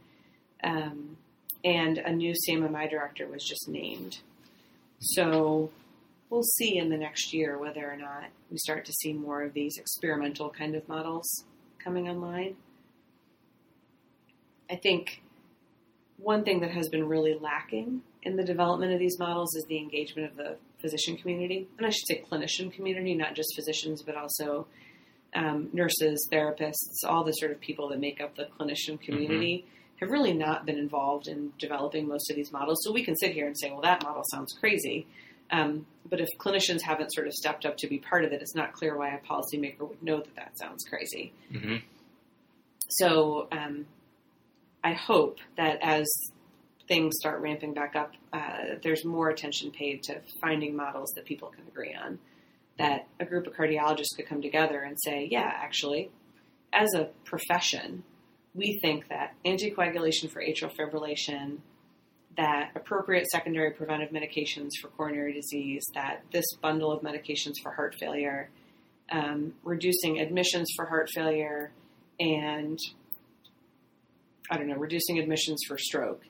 Um, 0.63 1.17
and 1.63 1.97
a 1.97 2.12
new 2.12 2.33
CMMI 2.33 2.89
director 2.89 3.27
was 3.27 3.43
just 3.43 3.69
named. 3.69 4.19
So 4.99 5.71
we'll 6.29 6.43
see 6.43 6.77
in 6.77 6.89
the 6.89 6.97
next 6.97 7.33
year 7.33 7.57
whether 7.57 7.89
or 7.89 7.95
not 7.95 8.25
we 8.51 8.57
start 8.57 8.86
to 8.86 8.93
see 8.93 9.13
more 9.13 9.43
of 9.43 9.53
these 9.53 9.77
experimental 9.77 10.49
kind 10.49 10.75
of 10.75 10.88
models 10.89 11.45
coming 11.79 12.09
online. 12.09 12.55
I 14.69 14.75
think 14.75 15.22
one 16.17 16.43
thing 16.43 16.62
that 16.62 16.71
has 16.71 16.89
been 16.89 17.08
really 17.08 17.38
lacking 17.39 18.02
in 18.23 18.36
the 18.36 18.43
development 18.43 18.93
of 18.93 18.99
these 18.99 19.19
models 19.19 19.56
is 19.56 19.65
the 19.67 19.78
engagement 19.78 20.30
of 20.30 20.38
the 20.38 20.58
physician 20.80 21.17
community, 21.17 21.67
and 21.78 21.86
I 21.86 21.89
should 21.89 22.08
say 22.08 22.23
clinician 22.30 22.71
community, 22.71 23.15
not 23.15 23.36
just 23.36 23.56
physicians, 23.56 24.02
but 24.02 24.15
also 24.15 24.67
um, 25.36 25.69
nurses, 25.73 26.28
therapists, 26.32 27.04
all 27.06 27.23
the 27.23 27.32
sort 27.32 27.52
of 27.52 27.60
people 27.60 27.89
that 27.89 27.99
make 27.99 28.21
up 28.21 28.36
the 28.36 28.47
clinician 28.60 28.99
community. 28.99 29.60
Mm-hmm. 29.60 29.69
Have 29.99 30.12
really 30.12 30.34
not 30.34 30.65
been 30.65 30.78
involved 30.78 31.28
in 31.28 31.54
developing 31.58 32.10
most 32.10 32.30
of 32.30 32.36
these 32.36 32.52
models. 32.52 32.84
So 32.84 32.91
we 32.91 33.06
can 33.06 33.15
sit 33.15 33.32
here 33.32 33.47
and 33.47 33.58
say, 33.58 33.71
well, 33.71 33.80
that 33.84 34.04
model 34.04 34.23
sounds 34.32 34.52
crazy. 34.52 35.08
Um, 35.49 35.86
but 36.10 36.19
if 36.19 36.28
clinicians 36.39 36.82
haven't 36.82 37.13
sort 37.13 37.28
of 37.28 37.34
stepped 37.34 37.65
up 37.65 37.78
to 37.78 37.88
be 37.88 37.99
part 37.99 38.26
of 38.26 38.34
it, 38.34 38.41
it's 38.41 38.56
not 38.56 38.73
clear 38.73 38.97
why 38.97 39.10
a 39.10 39.19
policymaker 39.19 39.88
would 39.88 40.04
know 40.04 40.17
that 40.17 40.36
that 40.36 40.58
sounds 40.58 40.84
crazy. 40.84 41.32
Mm-hmm. 41.54 41.76
So 42.89 43.47
um, 43.52 43.86
I 44.84 44.93
hope 44.93 45.38
that 45.58 45.80
as 45.82 46.06
things 46.88 47.15
start 47.19 47.41
ramping 47.41 47.74
back 47.74 47.96
up, 47.96 48.12
uh, 48.34 48.76
there's 48.82 49.06
more 49.06 49.30
attention 49.30 49.72
paid 49.72 50.04
to 50.04 50.22
finding 50.41 50.76
models 50.76 51.12
that 51.15 51.26
people 51.26 51.50
can 51.50 51.65
agree 51.67 51.96
on. 51.96 52.19
That 52.80 53.08
a 53.19 53.26
group 53.26 53.48
of 53.48 53.54
cardiologists 53.54 54.15
could 54.15 54.26
come 54.26 54.41
together 54.41 54.82
and 54.82 54.98
say, 55.00 55.28
yeah, 55.30 55.52
actually, 55.56 56.10
as 56.74 56.93
a 56.96 57.10
profession, 57.24 58.04
we 58.56 58.80
think 58.82 59.08
that 59.10 59.36
anticoagulation 59.46 60.30
for 60.30 60.41
atrial 60.41 60.76
fibrillation, 60.76 61.60
that 62.36 62.72
appropriate 62.76 63.28
secondary 63.28 63.72
preventive 63.72 64.10
medications 64.10 64.69
for 64.82 64.88
coronary 64.89 65.34
disease, 65.34 65.84
that 65.93 66.24
this 66.32 66.46
bundle 66.62 66.91
of 66.91 67.04
medications 67.04 67.54
for 67.62 67.72
heart 67.72 67.96
failure, 68.00 68.50
um, 69.12 69.54
reducing 69.63 70.19
admissions 70.19 70.67
for 70.76 70.86
heart 70.86 71.10
failure, 71.13 71.72
and 72.19 72.80
I 74.49 74.58
don't 74.58 74.67
know, 74.67 74.75
reducing 74.75 75.19
admissions 75.19 75.62
for 75.67 75.77
stroke 75.77 76.21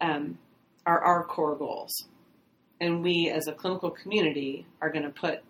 um, 0.00 0.38
are 0.86 1.00
our 1.00 1.24
core 1.24 1.56
goals. 1.56 2.04
And 2.80 3.02
we, 3.02 3.30
as 3.34 3.46
a 3.46 3.52
clinical 3.52 3.90
community, 3.90 4.66
are 4.80 4.90
going 4.90 5.04
to 5.04 5.10
put 5.10 5.42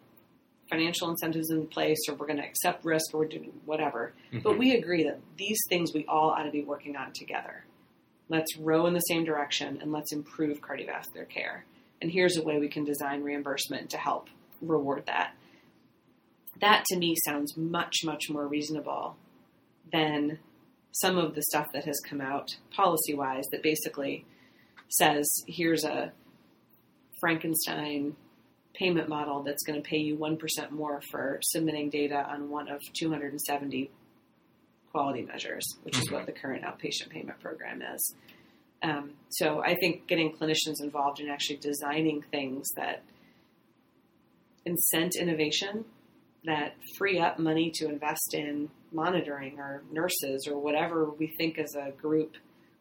financial 0.70 1.10
incentives 1.10 1.50
in 1.50 1.66
place, 1.66 1.98
or 2.08 2.14
we're 2.14 2.26
going 2.26 2.38
to 2.38 2.44
accept 2.44 2.84
risk, 2.84 3.12
or 3.12 3.20
we're 3.20 3.28
doing 3.28 3.52
whatever. 3.64 4.12
Mm-hmm. 4.28 4.40
But 4.40 4.58
we 4.58 4.72
agree 4.72 5.04
that 5.04 5.20
these 5.36 5.58
things 5.68 5.92
we 5.92 6.04
all 6.06 6.30
ought 6.30 6.44
to 6.44 6.50
be 6.50 6.62
working 6.62 6.96
on 6.96 7.12
together. 7.12 7.64
Let's 8.28 8.56
row 8.56 8.86
in 8.86 8.94
the 8.94 9.00
same 9.00 9.24
direction 9.24 9.78
and 9.82 9.92
let's 9.92 10.12
improve 10.12 10.60
cardiovascular 10.60 11.28
care. 11.28 11.64
And 12.00 12.10
here's 12.10 12.36
a 12.36 12.42
way 12.42 12.58
we 12.58 12.68
can 12.68 12.84
design 12.84 13.22
reimbursement 13.22 13.90
to 13.90 13.98
help 13.98 14.28
reward 14.62 15.04
that. 15.06 15.34
That 16.60 16.84
to 16.86 16.96
me 16.96 17.14
sounds 17.26 17.56
much, 17.56 17.96
much 18.04 18.30
more 18.30 18.46
reasonable 18.46 19.16
than 19.92 20.38
some 20.94 21.18
of 21.18 21.34
the 21.34 21.42
stuff 21.42 21.66
that 21.72 21.84
has 21.84 22.00
come 22.08 22.20
out 22.20 22.56
policy 22.70 23.14
wise 23.14 23.44
that 23.50 23.62
basically 23.62 24.24
says 24.88 25.26
here's 25.48 25.84
a 25.84 26.12
Frankenstein 27.20 28.14
payment 28.74 29.08
model 29.08 29.42
that's 29.42 29.64
going 29.64 29.80
to 29.80 29.88
pay 29.88 29.98
you 29.98 30.16
1% 30.16 30.70
more 30.70 31.00
for 31.10 31.38
submitting 31.42 31.90
data 31.90 32.24
on 32.28 32.48
one 32.48 32.68
of 32.68 32.80
270 32.92 33.90
quality 34.92 35.22
measures, 35.22 35.64
which 35.82 35.98
is 35.98 36.10
what 36.10 36.22
mm-hmm. 36.22 36.26
the 36.26 36.32
current 36.32 36.64
outpatient 36.64 37.10
payment 37.10 37.40
program 37.40 37.82
is. 37.82 38.14
Um, 38.82 39.14
so 39.30 39.62
I 39.64 39.74
think 39.74 40.06
getting 40.06 40.32
clinicians 40.32 40.80
involved 40.80 41.18
in 41.18 41.28
actually 41.28 41.56
designing 41.56 42.22
things 42.30 42.68
that 42.76 43.02
incent 44.66 45.16
innovation, 45.18 45.84
that 46.44 46.74
free 46.98 47.18
up 47.18 47.38
money 47.38 47.70
to 47.74 47.88
invest 47.88 48.34
in 48.34 48.68
monitoring 48.92 49.58
or 49.58 49.82
nurses 49.90 50.46
or 50.50 50.58
whatever 50.58 51.10
we 51.10 51.34
think 51.38 51.58
as 51.58 51.74
a 51.74 51.90
group 51.92 52.34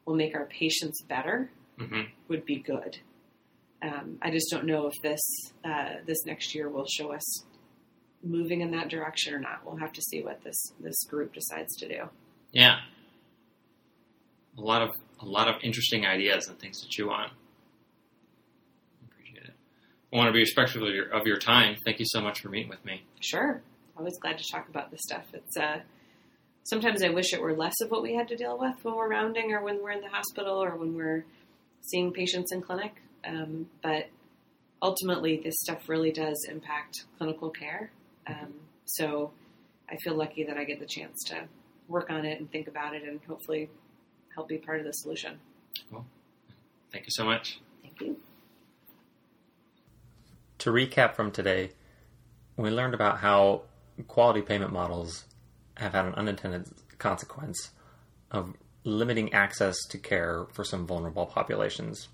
will 0.05 0.15
make 0.15 0.35
our 0.35 0.45
patients 0.45 1.01
better 1.07 1.49
mm-hmm. 1.79 2.01
would 2.27 2.45
be 2.45 2.59
good. 2.59 2.97
Um, 3.81 4.17
I 4.21 4.31
just 4.31 4.49
don't 4.49 4.65
know 4.65 4.87
if 4.87 4.93
this 5.01 5.21
uh, 5.65 5.95
this 6.05 6.25
next 6.25 6.55
year 6.55 6.69
will 6.69 6.85
show 6.87 7.13
us 7.13 7.43
moving 8.23 8.61
in 8.61 8.71
that 8.71 8.89
direction 8.89 9.33
or 9.33 9.39
not. 9.39 9.61
We'll 9.65 9.77
have 9.77 9.91
to 9.93 10.01
see 10.01 10.23
what 10.23 10.41
this 10.43 10.73
this 10.79 11.03
group 11.05 11.33
decides 11.33 11.75
to 11.77 11.87
do. 11.87 12.09
Yeah, 12.51 12.77
a 14.57 14.61
lot 14.61 14.81
of 14.81 14.91
a 15.19 15.25
lot 15.25 15.47
of 15.47 15.55
interesting 15.63 16.05
ideas 16.05 16.47
and 16.47 16.57
things 16.59 16.81
to 16.81 16.87
chew 16.89 17.09
on. 17.09 17.29
I 20.13 20.17
want 20.17 20.27
to 20.27 20.33
be 20.33 20.39
respectful 20.39 20.87
of 20.87 20.93
your, 20.93 21.09
of 21.09 21.25
your 21.25 21.37
time. 21.37 21.75
Thank 21.83 21.99
you 21.99 22.05
so 22.07 22.21
much 22.21 22.41
for 22.41 22.49
meeting 22.49 22.69
with 22.69 22.85
me. 22.85 23.03
Sure, 23.19 23.61
always 23.97 24.17
glad 24.19 24.37
to 24.37 24.43
talk 24.51 24.69
about 24.69 24.91
this 24.91 25.01
stuff. 25.03 25.25
It's 25.33 25.57
uh, 25.57 25.79
sometimes 26.63 27.01
I 27.03 27.09
wish 27.09 27.33
it 27.33 27.41
were 27.41 27.55
less 27.55 27.73
of 27.81 27.89
what 27.89 28.03
we 28.03 28.13
had 28.13 28.27
to 28.27 28.35
deal 28.35 28.57
with 28.59 28.75
when 28.83 28.95
we're 28.95 29.09
rounding 29.09 29.51
or 29.53 29.63
when 29.63 29.81
we're 29.81 29.91
in 29.91 30.01
the 30.01 30.09
hospital 30.09 30.63
or 30.63 30.75
when 30.75 30.95
we're 30.95 31.25
seeing 31.81 32.13
patients 32.13 32.51
in 32.51 32.61
clinic. 32.61 33.01
Um, 33.25 33.67
but 33.81 34.09
ultimately, 34.81 35.41
this 35.43 35.55
stuff 35.59 35.89
really 35.89 36.11
does 36.11 36.45
impact 36.49 37.05
clinical 37.17 37.49
care. 37.49 37.89
Um, 38.27 38.53
so 38.85 39.31
I 39.89 39.97
feel 39.97 40.15
lucky 40.15 40.43
that 40.43 40.57
I 40.57 40.63
get 40.63 40.79
the 40.79 40.85
chance 40.85 41.23
to 41.29 41.45
work 41.87 42.11
on 42.11 42.23
it 42.23 42.39
and 42.39 42.51
think 42.51 42.67
about 42.67 42.93
it 42.95 43.03
and 43.03 43.19
hopefully 43.27 43.69
help 44.35 44.47
be 44.47 44.57
part 44.57 44.79
of 44.79 44.85
the 44.85 44.91
solution. 44.91 45.39
Cool. 45.89 46.05
Thank 46.91 47.05
you 47.05 47.11
so 47.11 47.25
much. 47.25 47.59
Thank 47.81 47.99
you. 47.99 48.17
To 50.59 50.71
recap 50.71 51.15
from 51.15 51.31
today, 51.31 51.71
we 52.57 52.69
learned 52.69 52.93
about 52.93 53.19
how 53.19 53.63
quality 54.07 54.41
payment 54.41 54.71
models 54.71 55.25
have 55.75 55.93
had 55.93 56.05
an 56.05 56.15
unintended 56.15 56.67
consequence 56.97 57.71
of 58.31 58.53
limiting 58.83 59.33
access 59.33 59.77
to 59.89 59.97
care 59.97 60.45
for 60.53 60.63
some 60.63 60.85
vulnerable 60.85 61.25
populations. 61.25 62.07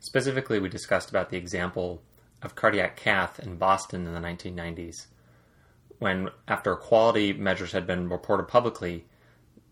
Specifically, 0.00 0.58
we 0.58 0.68
discussed 0.68 1.10
about 1.10 1.30
the 1.30 1.36
example 1.36 2.02
of 2.42 2.54
cardiac 2.54 2.96
cath 2.96 3.38
in 3.38 3.56
Boston 3.56 4.06
in 4.06 4.14
the 4.14 4.20
1990s, 4.20 5.06
when, 5.98 6.28
after 6.48 6.74
quality 6.74 7.32
measures 7.32 7.70
had 7.70 7.86
been 7.86 8.08
reported 8.08 8.48
publicly, 8.48 9.06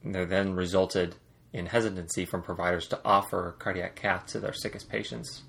there 0.05 0.25
then 0.25 0.55
resulted 0.55 1.17
in 1.53 1.67
hesitancy 1.67 2.25
from 2.25 2.43
providers 2.43 2.87
to 2.87 3.01
offer 3.05 3.57
cardiac 3.59 3.97
cath 3.97 4.27
to 4.27 4.39
their 4.39 4.53
sickest 4.53 4.89
patients. 4.89 5.43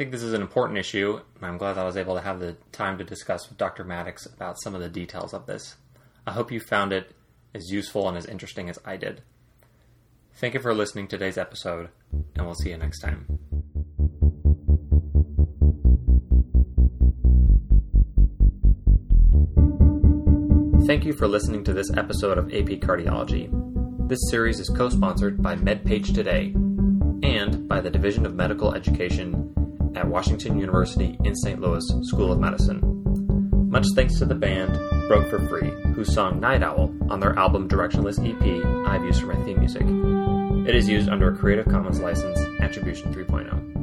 I 0.00 0.02
think 0.02 0.12
this 0.12 0.22
is 0.22 0.32
an 0.32 0.40
important 0.40 0.78
issue, 0.78 1.20
and 1.36 1.44
I'm 1.44 1.58
glad 1.58 1.76
I 1.76 1.84
was 1.84 1.98
able 1.98 2.14
to 2.14 2.22
have 2.22 2.40
the 2.40 2.56
time 2.72 2.96
to 2.96 3.04
discuss 3.04 3.46
with 3.50 3.58
Dr. 3.58 3.84
Maddox 3.84 4.24
about 4.24 4.58
some 4.62 4.74
of 4.74 4.80
the 4.80 4.88
details 4.88 5.34
of 5.34 5.44
this. 5.44 5.76
I 6.26 6.32
hope 6.32 6.50
you 6.50 6.58
found 6.58 6.94
it 6.94 7.14
as 7.54 7.70
useful 7.70 8.08
and 8.08 8.16
as 8.16 8.24
interesting 8.24 8.70
as 8.70 8.78
I 8.82 8.96
did. 8.96 9.20
Thank 10.32 10.54
you 10.54 10.60
for 10.60 10.72
listening 10.72 11.06
to 11.08 11.18
today's 11.18 11.36
episode, 11.36 11.90
and 12.34 12.46
we'll 12.46 12.54
see 12.54 12.70
you 12.70 12.78
next 12.78 13.00
time. 13.00 13.26
Thank 20.86 21.04
you 21.04 21.12
for 21.12 21.28
listening 21.28 21.62
to 21.64 21.74
this 21.74 21.90
episode 21.94 22.38
of 22.38 22.46
AP 22.46 22.80
Cardiology. 22.80 23.50
This 24.08 24.30
series 24.30 24.60
is 24.60 24.70
co 24.70 24.88
sponsored 24.88 25.42
by 25.42 25.56
MedPage 25.56 26.14
Today 26.14 26.54
and 27.22 27.68
by 27.68 27.82
the 27.82 27.90
Division 27.90 28.24
of 28.24 28.34
Medical 28.34 28.74
Education 28.74 29.59
at 29.96 30.08
Washington 30.08 30.58
University 30.58 31.16
in 31.24 31.34
St. 31.34 31.60
Louis 31.60 31.84
School 32.02 32.32
of 32.32 32.38
Medicine. 32.38 32.80
Much 33.70 33.86
thanks 33.94 34.18
to 34.18 34.24
the 34.24 34.34
band 34.34 34.72
Broke 35.08 35.28
for 35.30 35.38
Free, 35.48 35.70
who 35.94 36.04
sung 36.04 36.40
Night 36.40 36.62
Owl 36.62 36.94
on 37.08 37.20
their 37.20 37.38
album 37.38 37.68
Directionless 37.68 38.18
EP 38.18 38.88
I've 38.88 39.04
used 39.04 39.20
for 39.20 39.32
my 39.32 39.44
theme 39.44 39.58
music. 39.58 39.82
It 40.68 40.74
is 40.74 40.88
used 40.88 41.08
under 41.08 41.32
a 41.32 41.36
Creative 41.36 41.66
Commons 41.66 42.00
license, 42.00 42.38
Attribution 42.60 43.14
3.0. 43.14 43.79